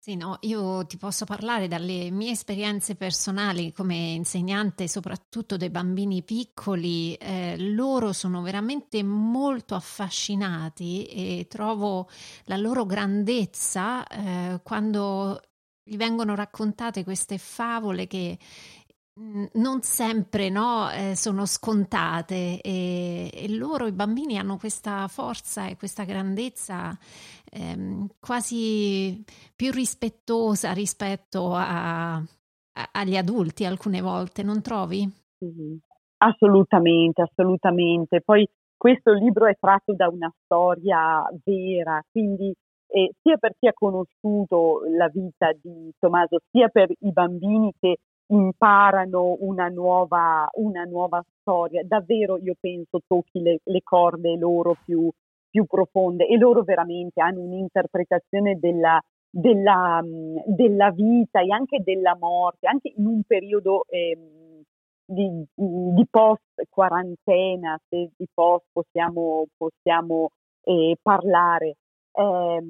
Sì, 0.00 0.16
no, 0.16 0.38
io 0.42 0.86
ti 0.86 0.96
posso 0.96 1.26
parlare 1.26 1.68
dalle 1.68 2.10
mie 2.10 2.30
esperienze 2.30 2.94
personali 2.94 3.72
come 3.72 3.94
insegnante, 4.12 4.88
soprattutto 4.88 5.58
dei 5.58 5.68
bambini 5.68 6.22
piccoli. 6.22 7.14
Eh, 7.16 7.56
loro 7.58 8.14
sono 8.14 8.40
veramente 8.40 9.02
molto 9.02 9.74
affascinati 9.74 11.04
e 11.04 11.46
trovo 11.46 12.08
la 12.44 12.56
loro 12.56 12.86
grandezza 12.86 14.06
eh, 14.06 14.60
quando 14.62 15.42
gli 15.82 15.96
vengono 15.96 16.34
raccontate 16.34 17.02
queste 17.02 17.36
favole 17.36 18.06
che 18.06 18.38
non 19.54 19.82
sempre 19.82 20.48
no, 20.48 20.90
eh, 20.90 21.16
sono 21.16 21.44
scontate 21.46 22.60
e, 22.60 23.30
e, 23.32 23.56
loro, 23.56 23.86
i 23.86 23.92
bambini, 23.92 24.38
hanno 24.38 24.56
questa 24.56 25.08
forza 25.08 25.66
e 25.66 25.76
questa 25.76 26.04
grandezza 26.04 26.96
ehm, 27.50 28.06
quasi 28.20 29.24
più 29.56 29.72
rispettosa 29.72 30.72
rispetto 30.72 31.52
a, 31.54 32.14
a, 32.16 32.22
agli 32.92 33.16
adulti 33.16 33.64
alcune 33.64 34.00
volte, 34.00 34.42
non 34.42 34.62
trovi? 34.62 35.08
Mm-hmm. 35.44 35.76
Assolutamente, 36.18 37.22
assolutamente. 37.22 38.20
Poi 38.20 38.48
questo 38.76 39.12
libro 39.12 39.46
è 39.46 39.56
tratto 39.58 39.94
da 39.94 40.08
una 40.08 40.32
storia 40.44 41.22
vera, 41.44 42.02
quindi 42.10 42.54
eh, 42.88 43.12
sia 43.20 43.36
per 43.36 43.54
chi 43.58 43.66
ha 43.68 43.72
conosciuto 43.72 44.80
la 44.96 45.08
vita 45.08 45.52
di 45.60 45.92
Tommaso, 45.98 46.38
sia 46.50 46.68
per 46.68 46.90
i 46.90 47.12
bambini 47.12 47.72
che 47.78 47.98
imparano 48.28 49.36
una 49.40 49.68
nuova, 49.68 50.48
una 50.54 50.84
nuova 50.84 51.22
storia, 51.40 51.82
davvero 51.84 52.38
io 52.38 52.54
penso 52.58 53.00
tocchi 53.06 53.40
le, 53.40 53.60
le 53.62 53.80
corde 53.82 54.36
loro 54.36 54.76
più, 54.84 55.10
più, 55.48 55.64
profonde 55.64 56.26
e 56.26 56.36
loro 56.36 56.62
veramente 56.62 57.20
hanno 57.20 57.40
un'interpretazione 57.40 58.58
della, 58.58 59.00
della, 59.30 60.02
della, 60.46 60.90
vita 60.90 61.40
e 61.40 61.52
anche 61.52 61.80
della 61.82 62.16
morte, 62.18 62.66
anche 62.66 62.92
in 62.96 63.06
un 63.06 63.22
periodo 63.26 63.84
eh, 63.88 64.16
di, 65.06 65.44
di, 65.54 66.06
post 66.10 66.42
quarantena, 66.68 67.78
se 67.88 68.10
di 68.14 68.26
post 68.32 68.66
possiamo, 68.72 69.46
possiamo 69.56 70.30
eh, 70.64 70.96
parlare. 71.00 71.76
Eh, 72.12 72.62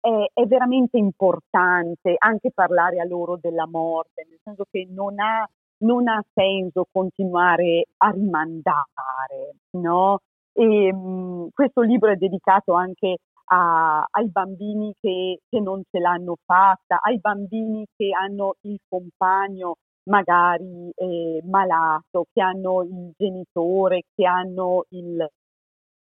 è, 0.00 0.30
è, 0.32 0.46
veramente 0.46 0.96
importante 0.98 2.14
anche 2.18 2.50
parlare 2.52 3.00
a 3.00 3.04
loro 3.04 3.36
della 3.40 3.66
morte, 3.66 4.26
nel 4.28 4.38
senso 4.42 4.64
che 4.70 4.86
non 4.90 5.18
ha, 5.20 5.46
non 5.78 6.08
ha 6.08 6.22
senso 6.32 6.86
continuare 6.90 7.86
a 7.98 8.10
rimandare, 8.10 9.56
no? 9.72 10.20
E 10.52 10.92
mh, 10.92 11.48
questo 11.54 11.82
libro 11.82 12.10
è 12.10 12.16
dedicato 12.16 12.72
anche 12.74 13.18
a, 13.52 14.04
ai 14.10 14.28
bambini 14.30 14.94
che, 15.00 15.40
che, 15.48 15.60
non 15.60 15.82
ce 15.90 15.98
l'hanno 15.98 16.36
fatta, 16.44 16.98
ai 17.00 17.18
bambini 17.18 17.86
che 17.96 18.10
hanno 18.12 18.54
il 18.62 18.78
compagno 18.88 19.76
magari 20.04 20.90
eh, 20.94 21.40
malato, 21.44 22.26
che 22.32 22.40
hanno 22.40 22.82
il 22.82 23.12
genitore, 23.16 24.04
che 24.14 24.26
hanno 24.26 24.84
il, 24.90 25.26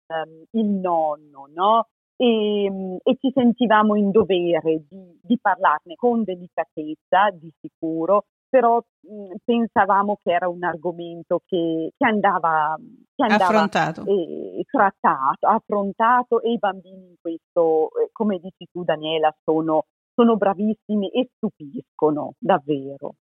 um, 0.07 0.43
il 0.51 0.65
nonno, 0.65 1.47
no? 1.53 1.87
E, 2.21 2.99
e, 3.01 3.17
ci 3.19 3.31
sentivamo 3.33 3.95
in 3.95 4.11
dovere 4.11 4.83
di, 4.87 5.19
di, 5.23 5.39
parlarne 5.41 5.95
con 5.95 6.23
delicatezza, 6.23 7.31
di 7.33 7.51
sicuro, 7.59 8.25
però 8.47 8.77
mh, 8.77 9.37
pensavamo 9.43 10.19
che 10.21 10.31
era 10.31 10.47
un 10.47 10.63
argomento 10.63 11.41
che, 11.43 11.89
che 11.97 12.05
andava, 12.05 12.77
che 13.15 13.23
andava 13.23 13.45
affrontato. 13.45 14.05
Eh, 14.05 14.63
trattato, 14.69 15.47
affrontato 15.47 16.43
e 16.43 16.51
i 16.51 16.59
bambini 16.59 17.07
in 17.07 17.15
questo, 17.19 17.87
eh, 17.99 18.09
come 18.11 18.37
dici 18.37 18.67
tu 18.71 18.83
Daniela, 18.83 19.35
sono, 19.43 19.85
sono 20.13 20.37
bravissimi 20.37 21.09
e 21.09 21.27
stupiscono 21.35 22.33
davvero. 22.37 23.15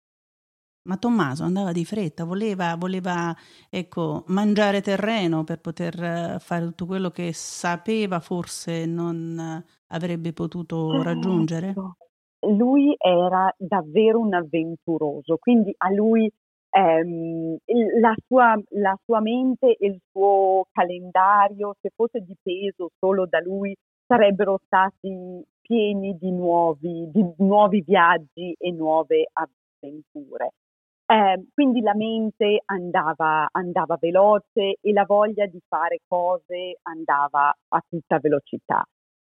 Ma 0.87 0.95
Tommaso 0.95 1.43
andava 1.43 1.73
di 1.73 1.83
fretta, 1.83 2.23
voleva, 2.23 2.75
voleva 2.77 3.35
ecco, 3.69 4.23
mangiare 4.27 4.81
terreno 4.81 5.43
per 5.43 5.59
poter 5.59 6.01
eh, 6.01 6.37
fare 6.39 6.63
tutto 6.63 6.85
quello 6.85 7.09
che 7.09 7.33
sapeva 7.33 8.21
forse 8.21 8.85
non 8.85 9.61
avrebbe 9.87 10.31
potuto 10.31 11.01
raggiungere? 11.03 11.73
Lui 12.39 12.95
era 12.97 13.53
davvero 13.57 14.19
un 14.19 14.33
avventuroso, 14.33 15.35
quindi 15.37 15.73
a 15.75 15.91
lui 15.91 16.31
ehm, 16.69 17.57
la, 17.99 18.15
sua, 18.25 18.57
la 18.69 18.97
sua 19.03 19.19
mente 19.19 19.75
e 19.75 19.87
il 19.87 19.99
suo 20.09 20.67
calendario, 20.71 21.75
se 21.81 21.91
fosse 21.93 22.21
dipeso 22.21 22.91
solo 22.97 23.25
da 23.25 23.41
lui, 23.41 23.75
sarebbero 24.05 24.61
stati 24.63 25.43
pieni 25.59 26.17
di 26.17 26.31
nuovi, 26.31 27.09
di 27.11 27.25
nuovi 27.39 27.83
viaggi 27.85 28.55
e 28.57 28.71
nuove 28.71 29.27
avventure. 29.33 30.53
Eh, 31.09 31.45
quindi 31.53 31.79
la 31.81 31.95
mente 31.95 32.61
andava, 32.65 33.47
andava 33.53 33.95
veloce 33.99 34.75
e 34.81 34.91
la 34.91 35.05
voglia 35.05 35.45
di 35.45 35.59
fare 35.65 35.99
cose 36.05 36.79
andava 36.81 37.55
a 37.69 37.81
tutta 37.87 38.19
velocità. 38.19 38.83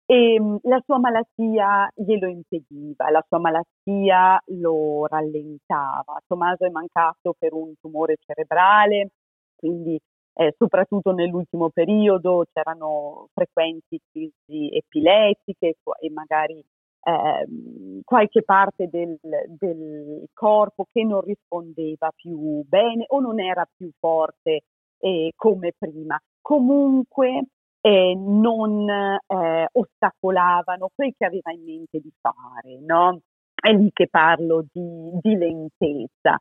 E 0.05 0.35
ehm, 0.35 0.59
la 0.63 0.81
sua 0.85 0.99
malattia 0.99 1.89
glielo 1.95 2.27
impediva, 2.27 3.09
la 3.11 3.23
sua 3.27 3.39
malattia 3.39 4.41
lo 4.59 5.05
rallentava. 5.07 6.21
Tommaso 6.27 6.65
è 6.65 6.69
mancato 6.69 7.35
per 7.37 7.51
un 7.53 7.73
tumore 7.81 8.15
cerebrale, 8.25 9.09
quindi 9.55 9.99
eh, 10.37 10.53
soprattutto 10.57 11.11
nell'ultimo 11.11 11.69
periodo 11.71 12.45
c'erano 12.53 13.27
frequenti 13.33 13.99
crisi 14.11 14.69
epilettiche 14.73 15.75
e 15.99 16.09
magari 16.11 16.63
eh, 17.03 17.94
qualche 18.05 18.43
parte 18.43 18.87
del, 18.87 19.17
del, 19.21 20.25
corpo 20.31 20.85
che 20.91 21.03
non 21.03 21.21
rispondeva 21.21 22.11
più 22.15 22.63
bene 22.65 23.05
o 23.09 23.19
non 23.19 23.39
era 23.41 23.67
più 23.75 23.89
forte 23.99 24.61
eh, 24.99 25.31
come 25.35 25.73
prima. 25.77 26.17
Comunque 26.39 27.47
eh, 27.81 28.15
non 28.15 28.87
eh, 28.89 29.67
ostacolavano 29.71 30.89
quel 30.93 31.13
che 31.17 31.25
aveva 31.25 31.51
in 31.51 31.63
mente 31.63 31.99
di 31.99 32.11
fare, 32.21 32.79
no? 32.79 33.19
È 33.53 33.71
lì 33.71 33.89
che 33.91 34.07
parlo 34.07 34.65
di, 34.71 35.09
di 35.21 35.35
lentezza. 35.35 36.39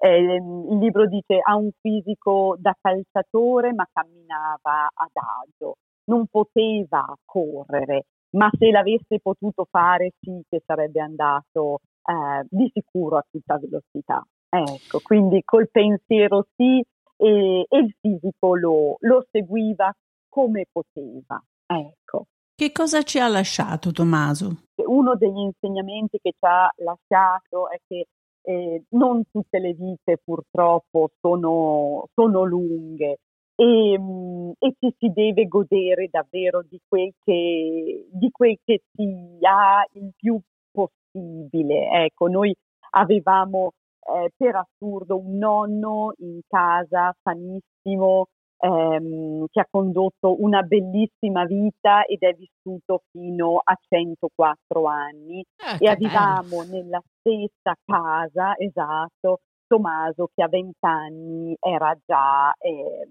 Eh, 0.00 0.34
il 0.34 0.78
libro 0.78 1.06
dice 1.06 1.40
ha 1.42 1.56
un 1.56 1.70
fisico 1.80 2.56
da 2.58 2.76
calciatore 2.80 3.72
ma 3.72 3.88
camminava 3.92 4.88
ad 4.94 5.10
agio, 5.14 5.76
non 6.04 6.26
poteva 6.26 7.04
correre, 7.24 8.04
ma 8.30 8.50
se 8.56 8.70
l'avesse 8.70 9.20
potuto 9.20 9.66
fare 9.70 10.12
sì 10.20 10.42
che 10.48 10.62
sarebbe 10.64 11.00
andato 11.00 11.80
eh, 12.04 12.46
di 12.48 12.70
sicuro 12.72 13.16
a 13.16 13.26
tutta 13.28 13.58
velocità. 13.58 14.24
Ecco, 14.50 15.00
quindi 15.02 15.42
col 15.44 15.68
pensiero 15.70 16.46
sì 16.56 16.82
e, 17.16 17.66
e 17.68 17.78
il 17.78 17.94
fisico 18.00 18.56
lo, 18.56 18.96
lo, 19.00 19.26
seguiva 19.30 19.92
come 20.28 20.66
poteva. 20.70 21.42
Ecco. 21.66 22.26
Che 22.54 22.72
cosa 22.72 23.02
ci 23.02 23.18
ha 23.18 23.28
lasciato 23.28 23.92
Tommaso? 23.92 24.62
Uno 24.86 25.14
degli 25.16 25.38
insegnamenti 25.38 26.18
che 26.20 26.32
ci 26.32 26.46
ha 26.46 26.70
lasciato 26.76 27.70
è 27.70 27.78
che 27.86 28.06
eh, 28.42 28.84
non 28.90 29.22
tutte 29.30 29.58
le 29.58 29.74
vite 29.74 30.18
purtroppo 30.24 31.10
sono, 31.20 32.06
sono 32.14 32.44
lunghe 32.44 33.18
e, 33.58 33.92
ehm, 33.92 34.52
e, 34.58 34.74
ci 34.78 34.94
si 34.98 35.10
deve 35.12 35.48
godere 35.48 36.08
davvero 36.10 36.62
di 36.62 36.80
quel 36.86 37.12
che, 37.24 38.06
di 38.12 38.30
quel 38.30 38.56
che 38.64 38.82
si 38.92 39.38
ha 39.40 39.84
il 39.92 40.12
più 40.16 40.40
possibile. 40.70 42.04
Ecco, 42.04 42.28
noi 42.28 42.54
avevamo 42.90 43.72
eh, 44.14 44.30
per 44.36 44.54
assurdo 44.56 45.18
un 45.18 45.38
nonno 45.38 46.12
in 46.18 46.40
casa 46.46 47.12
sanissimo 47.20 48.26
ehm, 48.58 49.46
che 49.50 49.60
ha 49.60 49.66
condotto 49.68 50.40
una 50.40 50.62
bellissima 50.62 51.44
vita 51.44 52.04
ed 52.04 52.22
è 52.22 52.34
vissuto 52.34 53.02
fino 53.10 53.60
a 53.62 53.76
104 53.88 54.86
anni 54.86 55.40
eh, 55.40 55.84
e 55.84 55.88
avevamo 55.88 56.60
bello. 56.60 56.70
nella 56.70 57.02
stessa 57.18 57.76
casa, 57.84 58.56
esatto, 58.56 59.40
Tommaso 59.68 60.30
che 60.34 60.42
a 60.42 60.48
20 60.48 60.76
anni 60.80 61.54
era 61.60 61.94
già 62.06 62.54
eh, 62.58 63.06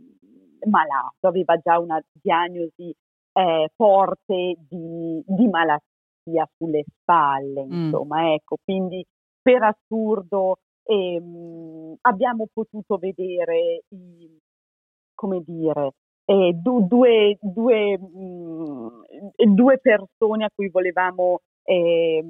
malato, 0.66 1.28
aveva 1.28 1.58
già 1.58 1.80
una 1.80 2.02
diagnosi 2.12 2.94
eh, 3.34 3.70
forte 3.76 4.56
di, 4.68 5.24
di, 5.26 5.48
malattia 5.48 6.48
sulle 6.58 6.84
spalle, 7.02 7.66
mm. 7.66 7.72
insomma, 7.72 8.22
mm. 8.22 8.26
ecco, 8.34 8.58
quindi 8.64 9.06
per 9.42 9.64
assurdo 9.64 10.58
ehm, 10.84 11.96
abbiamo 12.02 12.48
potuto 12.52 12.98
vedere 12.98 13.84
i, 13.90 14.38
come 15.14 15.42
dire, 15.46 15.92
eh, 16.26 16.52
du, 16.54 16.86
due, 16.88 17.38
due, 17.42 17.98
mh, 17.98 19.04
mm, 19.46 19.54
due, 19.54 19.80
persone 19.80 20.46
a 20.46 20.52
cui 20.54 20.70
volevamo 20.70 21.40
eh, 21.64 22.24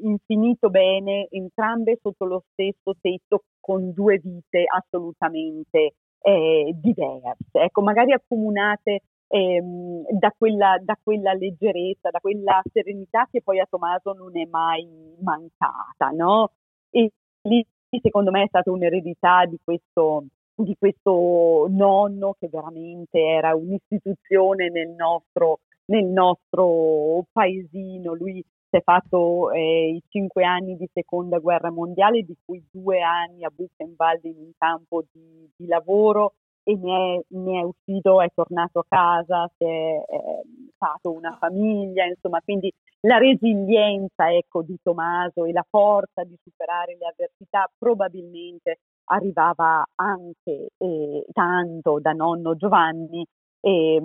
infinito 0.00 0.70
bene, 0.70 1.28
entrambe 1.30 1.98
sotto 2.02 2.24
lo 2.24 2.42
stesso 2.52 2.94
tetto, 3.00 3.42
con 3.60 3.92
due 3.92 4.18
vite 4.18 4.64
assolutamente 4.66 5.94
eh, 6.26 6.74
diverse, 6.74 7.36
ecco, 7.52 7.82
magari 7.82 8.12
accomunate 8.12 9.02
ehm, 9.28 10.06
da, 10.10 10.34
quella, 10.36 10.76
da, 10.82 10.98
quella, 11.00 11.32
leggerezza, 11.32 12.10
da 12.10 12.18
quella 12.18 12.60
serenità 12.72 13.28
che 13.30 13.42
poi 13.42 13.60
a 13.60 13.66
Tommaso 13.70 14.12
non 14.12 14.36
è 14.36 14.44
mai 14.44 15.14
mancata, 15.20 16.08
no? 16.10 16.50
E 16.90 17.12
lì 17.42 17.64
secondo 18.02 18.32
me 18.32 18.42
è 18.42 18.48
stata 18.48 18.72
un'eredità 18.72 19.44
di 19.46 19.56
questo, 19.62 20.24
di 20.56 20.74
questo 20.76 21.68
nonno 21.70 22.34
che 22.40 22.48
veramente 22.48 23.20
era 23.20 23.54
un'istituzione 23.54 24.68
nel 24.68 24.90
nostro, 24.90 25.60
nel 25.86 26.06
nostro 26.06 27.24
paesino, 27.30 28.14
lui 28.14 28.44
è 28.76 28.82
fatto 28.82 29.50
eh, 29.50 29.90
i 29.90 30.02
cinque 30.08 30.44
anni 30.44 30.76
di 30.76 30.88
seconda 30.92 31.38
guerra 31.38 31.70
mondiale, 31.70 32.22
di 32.22 32.36
cui 32.44 32.62
due 32.70 33.00
anni 33.02 33.44
a 33.44 33.50
Buchenwald 33.54 34.24
in 34.24 34.36
un 34.38 34.50
campo 34.56 35.04
di, 35.12 35.50
di 35.56 35.66
lavoro 35.66 36.34
e 36.62 36.76
ne 36.76 37.16
è, 37.16 37.24
ne 37.36 37.60
è, 37.60 37.62
uscito, 37.62 38.20
è 38.20 38.28
tornato 38.34 38.80
a 38.80 38.86
casa, 38.88 39.48
si 39.56 39.64
è 39.64 39.68
eh, 39.68 40.42
fatto 40.76 41.12
una 41.12 41.36
famiglia, 41.38 42.04
insomma, 42.04 42.40
quindi 42.42 42.72
la 43.00 43.18
resilienza 43.18 44.32
ecco, 44.32 44.62
di 44.62 44.76
Tommaso 44.82 45.44
e 45.44 45.52
la 45.52 45.64
forza 45.68 46.24
di 46.24 46.36
superare 46.42 46.96
le 46.98 47.06
avversità 47.06 47.70
probabilmente 47.78 48.80
arrivava 49.04 49.86
anche 49.94 50.70
eh, 50.76 51.24
tanto 51.32 52.00
da 52.00 52.10
nonno 52.12 52.56
Giovanni, 52.56 53.24
eh, 53.60 54.02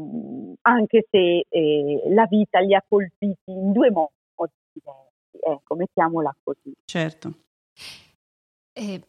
anche 0.61 1.07
se 1.09 1.45
eh, 1.49 2.03
la 2.09 2.25
vita 2.27 2.59
li 2.59 2.75
ha 2.75 2.83
colpiti 2.87 3.51
in 3.51 3.71
due 3.71 3.89
modi 3.89 4.20
diversi, 4.73 5.37
ecco, 5.39 5.75
mettiamola 5.75 6.35
così. 6.43 6.73
Certo. 6.85 7.33
Eh, 8.73 9.01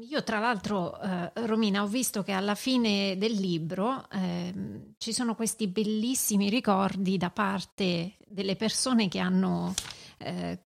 io 0.00 0.22
tra 0.22 0.38
l'altro, 0.38 1.00
eh, 1.00 1.32
Romina, 1.46 1.82
ho 1.82 1.86
visto 1.86 2.22
che 2.22 2.32
alla 2.32 2.54
fine 2.54 3.16
del 3.16 3.32
libro 3.32 4.08
eh, 4.10 4.94
ci 4.98 5.12
sono 5.12 5.34
questi 5.34 5.68
bellissimi 5.68 6.48
ricordi 6.48 7.16
da 7.16 7.30
parte 7.30 8.16
delle 8.26 8.56
persone 8.56 9.08
che 9.08 9.18
hanno 9.18 9.74
eh, 10.18 10.66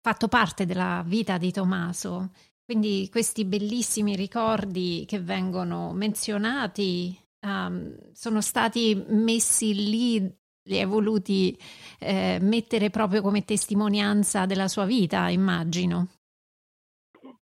fatto 0.00 0.28
parte 0.28 0.66
della 0.66 1.02
vita 1.06 1.38
di 1.38 1.50
Tommaso. 1.50 2.30
Quindi 2.64 3.08
questi 3.10 3.44
bellissimi 3.44 4.14
ricordi 4.14 5.04
che 5.06 5.20
vengono 5.20 5.92
menzionati 5.92 7.18
um, 7.40 8.12
sono 8.12 8.40
stati 8.40 8.94
messi 9.08 9.74
lì 9.74 10.39
li 10.64 10.78
hai 10.78 10.86
voluti 10.86 11.56
eh, 11.98 12.38
mettere 12.40 12.90
proprio 12.90 13.22
come 13.22 13.44
testimonianza 13.44 14.46
della 14.46 14.68
sua 14.68 14.84
vita, 14.84 15.28
immagino. 15.28 16.08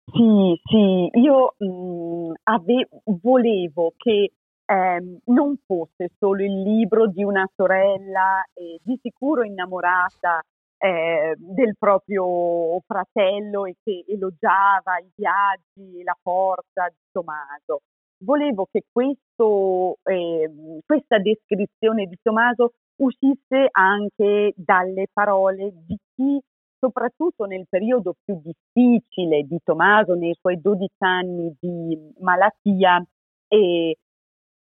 Sì, 0.04 0.60
sì, 0.64 1.10
io 1.18 1.54
mh, 1.58 2.32
ave- 2.44 2.88
volevo 3.20 3.92
che 3.96 4.32
eh, 4.64 5.20
non 5.24 5.56
fosse 5.64 6.10
solo 6.18 6.42
il 6.44 6.62
libro 6.62 7.08
di 7.08 7.22
una 7.22 7.48
sorella 7.54 8.44
eh, 8.54 8.78
di 8.82 8.98
sicuro 9.02 9.42
innamorata 9.42 10.42
eh, 10.78 11.34
del 11.36 11.74
proprio 11.78 12.80
fratello 12.86 13.66
e 13.66 13.76
che 13.82 14.04
elogiava 14.06 14.98
i 14.98 15.10
viaggi 15.14 16.00
e 16.00 16.04
la 16.04 16.16
forza 16.20 16.88
di 16.88 17.02
Tommaso. 17.10 17.80
Volevo 18.18 18.66
che 18.70 18.84
questo, 18.90 19.98
eh, 20.04 20.50
questa 20.84 21.18
descrizione 21.18 22.06
di 22.06 22.16
Tommaso 22.22 22.72
uscisse 22.97 23.68
anche 23.70 24.53
dalle 24.57 25.07
parole 25.12 25.72
di 25.86 25.97
chi, 26.14 26.40
soprattutto 26.78 27.44
nel 27.44 27.66
periodo 27.68 28.14
più 28.24 28.40
difficile 28.42 29.42
di 29.42 29.59
Tommaso, 29.62 30.14
nei 30.14 30.34
suoi 30.38 30.61
12 30.61 30.92
anni 30.99 31.57
di 31.61 32.12
malattia, 32.20 33.05
eh, 33.49 33.97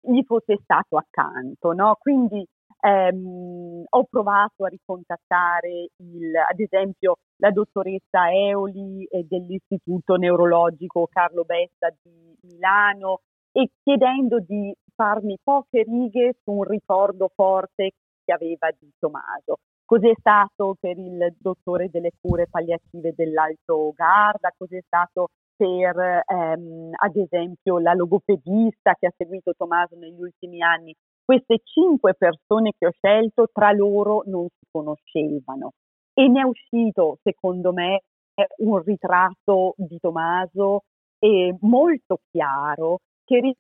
gli 0.02 0.24
fosse 0.26 0.60
stato 0.62 0.98
accanto. 0.98 1.72
No? 1.74 1.96
Quindi 2.00 2.46
ehm, 2.82 3.84
ho 3.90 4.04
provato 4.10 4.66
a 4.66 4.68
ricontattare 4.68 5.90
il, 5.98 6.36
ad 6.36 6.60
esempio 6.60 7.18
la 7.38 7.52
dottoressa 7.52 8.32
Eoli 8.32 9.08
dell'Istituto 9.28 10.16
Neurologico 10.16 11.08
Carlo 11.12 11.44
Bessa 11.44 11.94
di 12.02 12.36
Milano 12.42 13.22
e 13.52 13.70
chiedendo 13.84 14.40
di 14.40 14.74
farmi 14.96 15.38
poche 15.42 15.84
righe 15.84 16.36
su 16.44 16.52
un 16.52 16.64
ricordo 16.64 17.32
forte 17.34 17.92
che 18.24 18.34
aveva 18.34 18.70
di 18.78 18.90
Tommaso. 18.98 19.58
Cos'è 19.86 20.14
stato 20.18 20.76
per 20.80 20.98
il 20.98 21.36
dottore 21.38 21.90
delle 21.90 22.12
cure 22.20 22.48
palliative 22.50 23.14
dell'Alto 23.16 23.92
Garda, 23.96 24.54
cos'è 24.58 24.80
stato 24.86 25.30
per 25.56 26.24
ehm, 26.26 26.92
ad 26.94 27.16
esempio 27.16 27.80
la 27.80 27.94
logopedista 27.94 28.96
che 28.96 29.08
ha 29.08 29.14
seguito 29.16 29.54
Tommaso 29.56 29.96
negli 29.98 30.22
ultimi 30.22 30.62
anni. 30.62 30.94
Queste 31.24 31.60
cinque 31.64 32.16
persone 32.16 32.72
che 32.78 32.88
ho 32.88 32.92
scelto 32.92 33.48
tra 33.52 33.72
loro 33.72 34.24
non 34.26 34.48
si 34.48 34.66
conoscevano 34.72 35.72
e 36.14 36.28
ne 36.28 36.42
è 36.42 36.44
uscito, 36.44 37.18
secondo 37.24 37.72
me, 37.72 38.02
un 38.58 38.82
ritratto 38.82 39.74
di 39.78 39.98
Tommaso 40.00 40.82
eh, 41.20 41.56
molto 41.62 42.20
chiaro 42.32 43.00
che 43.24 43.56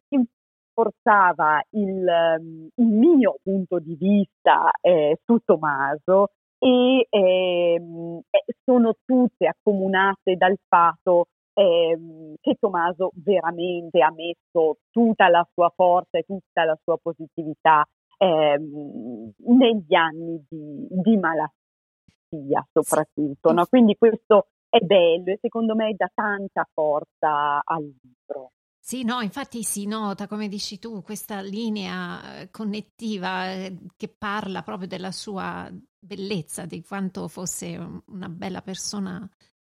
rinforzava 0.73 1.63
il, 1.71 2.07
ehm, 2.07 2.69
il, 2.75 2.85
mio 2.85 3.37
punto 3.41 3.79
di 3.79 3.95
vista 3.95 4.71
eh, 4.81 5.19
su 5.23 5.37
Tommaso 5.45 6.31
e 6.57 7.07
ehm, 7.09 8.21
sono 8.63 8.95
tutte 9.05 9.47
accomunate 9.47 10.35
dal 10.35 10.57
fatto 10.67 11.27
ehm, 11.53 12.35
che 12.41 12.55
Tommaso 12.59 13.11
veramente 13.15 14.01
ha 14.01 14.11
messo 14.11 14.77
tutta 14.89 15.29
la 15.29 15.47
sua 15.53 15.71
forza 15.75 16.17
e 16.17 16.23
tutta 16.23 16.63
la 16.63 16.77
sua 16.83 16.97
positività 17.01 17.85
ehm, 18.17 19.31
negli 19.37 19.93
anni 19.93 20.43
di, 20.49 20.87
di 20.89 21.17
malattia 21.17 22.65
soprattutto. 22.71 23.51
No? 23.51 23.65
Quindi 23.67 23.95
questo 23.95 24.47
è 24.69 24.79
bello 24.79 25.31
e 25.31 25.37
secondo 25.39 25.75
me 25.75 25.93
dà 25.95 26.09
tanta 26.13 26.67
forza 26.73 27.61
al 27.63 27.83
libro. 28.01 28.51
Sì, 28.85 29.05
no, 29.05 29.21
infatti 29.21 29.63
si 29.63 29.85
nota, 29.85 30.27
come 30.27 30.49
dici 30.49 30.77
tu, 30.77 31.01
questa 31.03 31.39
linea 31.39 32.41
eh, 32.41 32.49
connettiva 32.49 33.49
eh, 33.49 33.77
che 33.95 34.09
parla 34.09 34.61
proprio 34.61 34.89
della 34.89 35.13
sua 35.13 35.71
bellezza, 35.97 36.65
di 36.65 36.83
quanto 36.83 37.29
fosse 37.29 37.77
una 38.07 38.27
bella 38.27 38.61
persona 38.61 39.25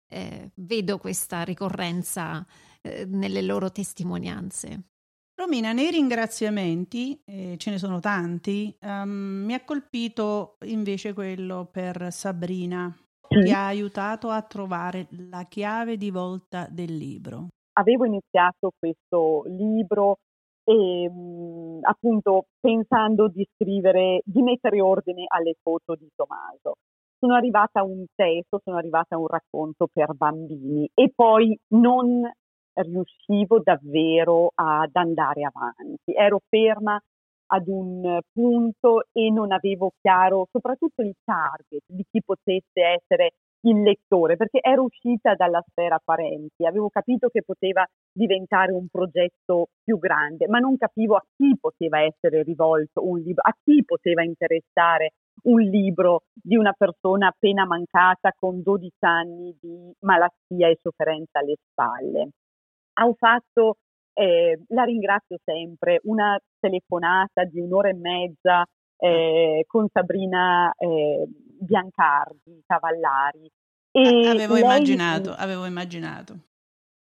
eh, 0.08 0.52
vedo 0.56 0.98
questa 0.98 1.44
ricorrenza 1.44 2.48
eh, 2.82 3.04
nelle 3.06 3.42
loro 3.42 3.70
testimonianze. 3.70 4.84
Romina, 5.36 5.74
nei 5.74 5.92
ringraziamenti, 5.92 7.22
eh, 7.26 7.56
ce 7.58 7.70
ne 7.70 7.80
sono 7.80 8.00
tanti, 8.00 8.74
um, 8.80 9.44
mi 9.46 9.54
ha 9.54 9.64
colpito 9.66 10.56
invece 10.62 11.12
quello 11.12 11.68
per 11.70 12.14
Sabrina, 12.14 12.98
che 13.28 13.52
ha 13.52 13.66
aiutato 13.66 14.30
a 14.30 14.42
trovare 14.42 15.10
la 15.30 15.46
chiave 15.48 15.98
di 15.98 16.12
volta 16.12 16.66
del 16.72 16.96
libro. 16.96 17.50
Avevo 17.74 18.06
iniziato 18.06 18.72
questo 18.78 19.44
libro 19.48 20.18
e 20.64 21.10
mh, 21.10 21.80
appunto 21.84 22.46
pensando 22.60 23.28
di 23.28 23.48
scrivere, 23.56 24.22
di 24.26 24.42
mettere 24.42 24.82
ordine 24.82 25.26
alle 25.28 25.56
foto 25.62 25.96
di 25.96 26.08
Tommaso 26.16 26.76
sono 27.18 27.36
arrivata 27.36 27.82
a 27.82 27.84
un 27.84 28.06
testo, 28.16 28.60
sono 28.64 28.78
arrivata 28.78 29.16
a 29.16 29.20
un 29.20 29.28
racconto 29.28 29.88
per 29.92 30.14
bambini 30.16 30.90
e 30.94 31.12
poi 31.14 31.56
non 31.76 32.30
riuscivo 32.74 33.60
davvero 33.62 34.52
ad 34.56 34.90
andare 34.94 35.44
avanti. 35.44 36.14
Ero 36.16 36.40
ferma 36.50 37.00
ad 37.54 37.68
un 37.68 38.20
punto 38.32 39.04
e 39.12 39.30
non 39.30 39.52
avevo 39.52 39.92
chiaro 40.02 40.48
soprattutto 40.52 41.02
il 41.04 41.14
target 41.24 41.84
di 41.86 42.04
chi 42.10 42.22
potesse 42.24 42.82
essere 42.82 43.32
il 43.62 43.82
lettore, 43.82 44.38
perché 44.38 44.60
ero 44.62 44.84
uscita 44.84 45.36
dalla 45.36 45.64
sfera 45.68 46.00
parenti, 46.04 46.66
avevo 46.66 46.90
capito 46.90 47.30
che 47.30 47.44
poteva 47.44 47.86
diventare 48.12 48.72
un 48.72 48.88
progetto 48.88 49.70
più 49.84 49.98
grande, 49.98 50.48
ma 50.48 50.60
non 50.60 50.78
capivo 50.78 51.16
a 51.16 51.26
chi 51.36 51.56
poteva 51.60 52.02
essere 52.02 52.44
rivolto 52.44 53.06
un 53.06 53.20
libro, 53.20 53.44
a 53.46 53.56
chi 53.64 53.84
poteva 53.86 54.24
interessare 54.24 55.12
un 55.44 55.62
libro 55.62 56.24
di 56.34 56.56
una 56.56 56.74
persona 56.74 57.28
appena 57.28 57.66
mancata 57.66 58.32
con 58.38 58.62
12 58.62 58.92
anni 59.00 59.56
di 59.60 59.92
malattia 60.02 60.68
e 60.68 60.80
sofferenza 60.82 61.40
alle 61.40 61.56
spalle. 61.70 62.30
Ho 63.02 63.14
fatto, 63.14 63.78
eh, 64.14 64.60
la 64.68 64.84
ringrazio 64.84 65.38
sempre, 65.44 66.00
una 66.04 66.40
telefonata 66.60 67.44
di 67.46 67.60
un'ora 67.60 67.90
e 67.90 67.94
mezza 67.94 68.66
eh, 68.98 69.64
con 69.68 69.88
Sabrina 69.92 70.72
eh, 70.78 71.26
Biancardi, 71.64 72.64
Cavallari. 72.66 73.50
E 73.92 74.28
avevo 74.28 74.54
lei, 74.54 74.64
immaginato, 74.64 75.32
avevo 75.32 75.66
immaginato. 75.66 76.38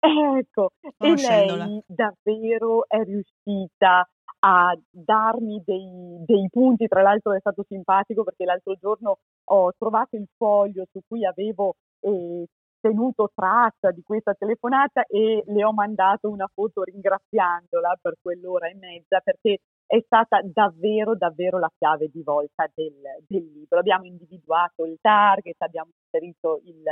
Ecco, 0.01 0.73
e 0.99 1.15
lei 1.15 1.83
davvero 1.87 2.87
è 2.87 3.03
riuscita 3.03 4.07
a 4.41 4.79
darmi 4.91 5.63
dei, 5.65 6.23
dei, 6.27 6.49
punti, 6.51 6.87
tra 6.87 7.01
l'altro 7.01 7.33
è 7.33 7.41
stato 7.41 7.65
simpatico 7.67 8.25
perché 8.25 8.45
l'altro 8.45 8.75
giorno 8.75 9.19
ho 9.45 9.73
trovato 9.79 10.17
il 10.17 10.29
foglio 10.37 10.85
su 10.91 11.01
cui 11.07 11.25
avevo 11.25 11.77
eh, 12.01 12.45
tenuto 12.81 13.31
traccia 13.35 13.91
di 13.93 14.03
questa 14.03 14.35
telefonata 14.35 15.05
e 15.07 15.43
le 15.47 15.65
ho 15.65 15.73
mandato 15.73 16.29
una 16.29 16.49
foto 16.53 16.83
ringraziandola 16.83 17.99
per 18.03 18.17
quell'ora 18.21 18.69
e 18.69 18.75
mezza 18.75 19.21
perché 19.21 19.61
è 19.87 20.01
stata 20.05 20.41
davvero, 20.43 21.15
davvero 21.15 21.59
la 21.59 21.71
chiave 21.77 22.09
di 22.09 22.23
volta 22.23 22.69
del, 22.75 23.01
del 23.27 23.53
libro. 23.53 23.79
Abbiamo 23.79 24.05
individuato 24.05 24.85
il 24.85 24.99
target, 25.01 25.61
abbiamo 25.61 25.91
inserito 26.03 26.61
il, 26.65 26.83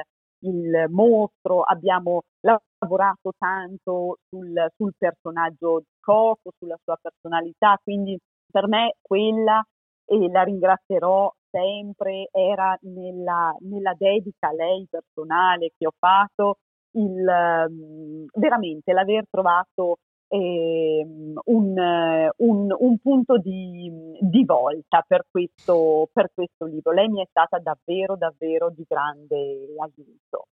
il 0.45 0.87
mostro, 0.89 1.63
abbiamo 1.63 2.23
lavorato 2.41 3.33
tanto 3.39 4.19
sul, 4.29 4.67
sul 4.77 4.93
personaggio 4.97 5.81
di 5.81 5.95
Coco, 6.01 6.53
sulla 6.59 6.79
sua 6.83 6.99
personalità, 7.01 7.79
quindi 7.83 8.19
per 8.51 8.69
me 8.69 8.97
quella, 9.01 9.65
e 10.05 10.29
la 10.29 10.43
ringrazierò 10.43 11.33
sempre, 11.51 12.29
era 12.33 12.77
nella, 12.83 13.55
nella 13.61 13.95
dedica 13.97 14.49
a 14.49 14.53
lei 14.53 14.87
personale 14.91 15.71
che 15.77 15.87
ho 15.87 15.93
fatto, 15.97 16.59
il, 16.93 17.25
um, 17.69 18.27
veramente 18.35 18.93
l'aver 18.93 19.25
trovato 19.31 19.99
un, 20.37 22.31
un, 22.37 22.75
un, 22.79 22.99
punto 22.99 23.39
di, 23.39 23.91
di 24.21 24.45
volta 24.45 25.05
per 25.07 25.27
questo, 25.31 26.09
per 26.13 26.31
questo 26.35 26.65
libro. 26.65 26.93
Lei 26.93 27.09
mi 27.09 27.23
è 27.23 27.27
stata 27.29 27.59
davvero, 27.59 28.17
davvero 28.17 28.71
di 28.71 28.85
grande 28.89 29.67
aiuto. 29.79 30.47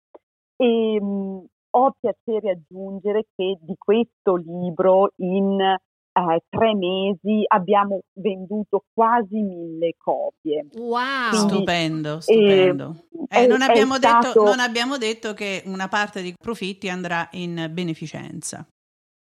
E, 0.56 0.98
mh, 0.98 1.44
ho 1.74 1.94
piacere 2.00 2.50
aggiungere 2.52 3.26
che 3.36 3.58
di 3.60 3.74
questo 3.76 4.36
libro 4.36 5.10
in 5.16 5.76
eh, 6.12 6.42
tre 6.48 6.74
mesi 6.74 7.42
abbiamo 7.46 8.00
venduto 8.14 8.84
quasi 8.92 9.40
mille 9.40 9.94
copie. 9.96 10.66
Wow! 10.74 11.30
Quindi, 11.30 11.54
stupendo, 11.54 12.20
stupendo. 12.20 12.96
Eh, 13.28 13.46
non, 13.46 13.62
abbiamo 13.62 13.94
stato... 13.94 14.26
detto, 14.26 14.44
non, 14.44 14.60
abbiamo 14.60 14.98
detto, 14.98 15.32
che 15.32 15.62
una 15.66 15.88
parte 15.88 16.22
dei 16.22 16.34
profitti 16.38 16.88
andrà 16.88 17.28
in 17.32 17.68
beneficenza. 17.70 18.66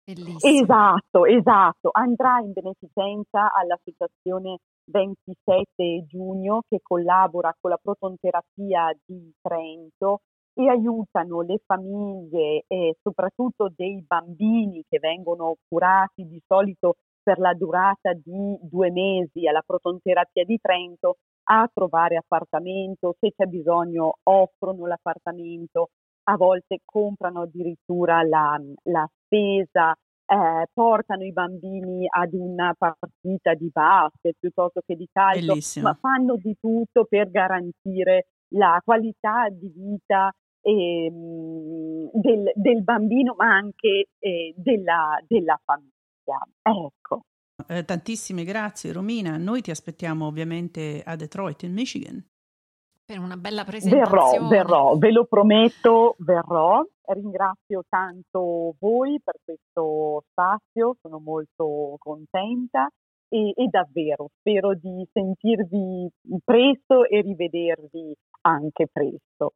Bellissimo. 0.05 0.63
Esatto, 0.63 1.25
esatto. 1.25 1.91
Andrà 1.93 2.41
in 2.41 2.53
beneficenza 2.53 3.53
all'associazione 3.53 4.59
27 4.91 6.07
giugno 6.09 6.63
che 6.69 6.81
collabora 6.83 7.55
con 7.61 7.71
la 7.71 7.79
protonterapia 7.81 8.93
di 9.07 9.33
Trento 9.41 10.21
e 10.55 10.69
aiutano 10.69 11.41
le 11.43 11.61
famiglie 11.65 12.65
e 12.67 12.97
soprattutto 13.03 13.73
dei 13.75 14.05
bambini 14.07 14.85
che 14.89 14.99
vengono 14.99 15.57
curati 15.69 16.27
di 16.27 16.41
solito 16.47 16.97
per 17.23 17.39
la 17.39 17.55
durata 17.55 18.13
di 18.13 18.59
due 18.63 18.91
mesi 18.91 19.47
alla 19.47 19.63
protonterapia 19.65 20.45
di 20.45 20.59
Trento 20.61 21.17
a 21.45 21.69
trovare 21.73 22.17
appartamento, 22.17 23.17
se 23.19 23.33
c'è 23.37 23.47
bisogno 23.47 24.19
offrono 24.25 24.87
l'appartamento, 24.87 25.91
a 26.25 26.37
volte 26.37 26.81
comprano 26.85 27.43
addirittura 27.43 28.23
la, 28.23 28.61
la 28.85 29.09
spesa, 29.25 29.97
eh, 30.27 30.67
portano 30.73 31.25
i 31.25 31.33
bambini 31.33 32.07
ad 32.09 32.35
una 32.35 32.75
partita 32.79 33.55
di 33.55 33.69
basket 33.73 34.37
piuttosto 34.39 34.81
che 34.87 34.95
di 34.95 35.09
calcio, 35.11 35.47
Bellissimo. 35.47 35.89
ma 35.89 35.95
fanno 35.95 36.37
di 36.37 36.57
tutto 36.61 37.05
per 37.05 37.31
garantire 37.31 38.27
la 38.51 38.81
qualità 38.85 39.49
di 39.51 39.71
vita 39.75 40.33
eh, 40.63 41.11
del, 41.11 42.53
del, 42.55 42.83
bambino, 42.83 43.35
ma 43.37 43.55
anche 43.55 44.09
eh, 44.19 44.55
della, 44.57 45.19
della, 45.27 45.61
famiglia. 45.65 46.47
Ecco. 46.63 47.23
Eh, 47.67 47.85
tantissime 47.85 48.45
grazie 48.45 48.93
Romina, 48.93 49.37
noi 49.37 49.61
ti 49.61 49.71
aspettiamo 49.71 50.27
ovviamente 50.27 51.03
a 51.05 51.17
Detroit, 51.17 51.63
in 51.63 51.73
Michigan. 51.73 52.25
Per 53.05 53.19
una 53.19 53.37
bella 53.37 53.65
presentazione. 53.65 54.39
Verrò, 54.39 54.49
verrò, 54.49 54.97
ve 54.97 55.11
lo 55.11 55.25
prometto, 55.25 56.15
verrò. 56.19 56.83
Ringrazio 57.13 57.83
tanto 57.89 58.77
voi 58.79 59.21
per 59.23 59.35
questo 59.45 60.23
spazio, 60.31 60.97
sono 61.03 61.19
molto 61.19 61.97
contenta 61.99 62.89
e, 63.29 63.53
e 63.57 63.67
davvero 63.69 64.31
spero 64.39 64.75
di 64.75 65.05
sentirvi 65.13 66.09
presto 66.45 67.05
e 67.05 67.21
rivedervi 67.21 68.15
anche 68.43 68.89
presto. 68.91 69.55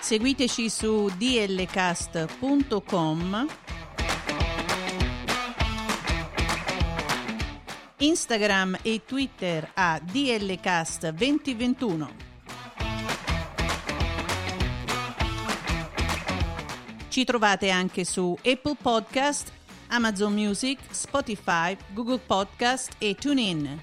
Seguiteci 0.00 0.68
su 0.68 1.08
dlcast.com 1.16 3.46
Instagram 7.98 8.78
e 8.82 9.02
Twitter 9.04 9.70
a 9.74 10.00
dlcast2021. 10.02 12.29
Ci 17.10 17.24
trovate 17.24 17.70
anche 17.70 18.04
su 18.04 18.36
Apple 18.38 18.76
Podcast, 18.80 19.50
Amazon 19.88 20.32
Music, 20.32 20.78
Spotify, 20.90 21.76
Google 21.92 22.20
Podcast 22.24 22.92
e 22.98 23.16
TuneIn. 23.16 23.82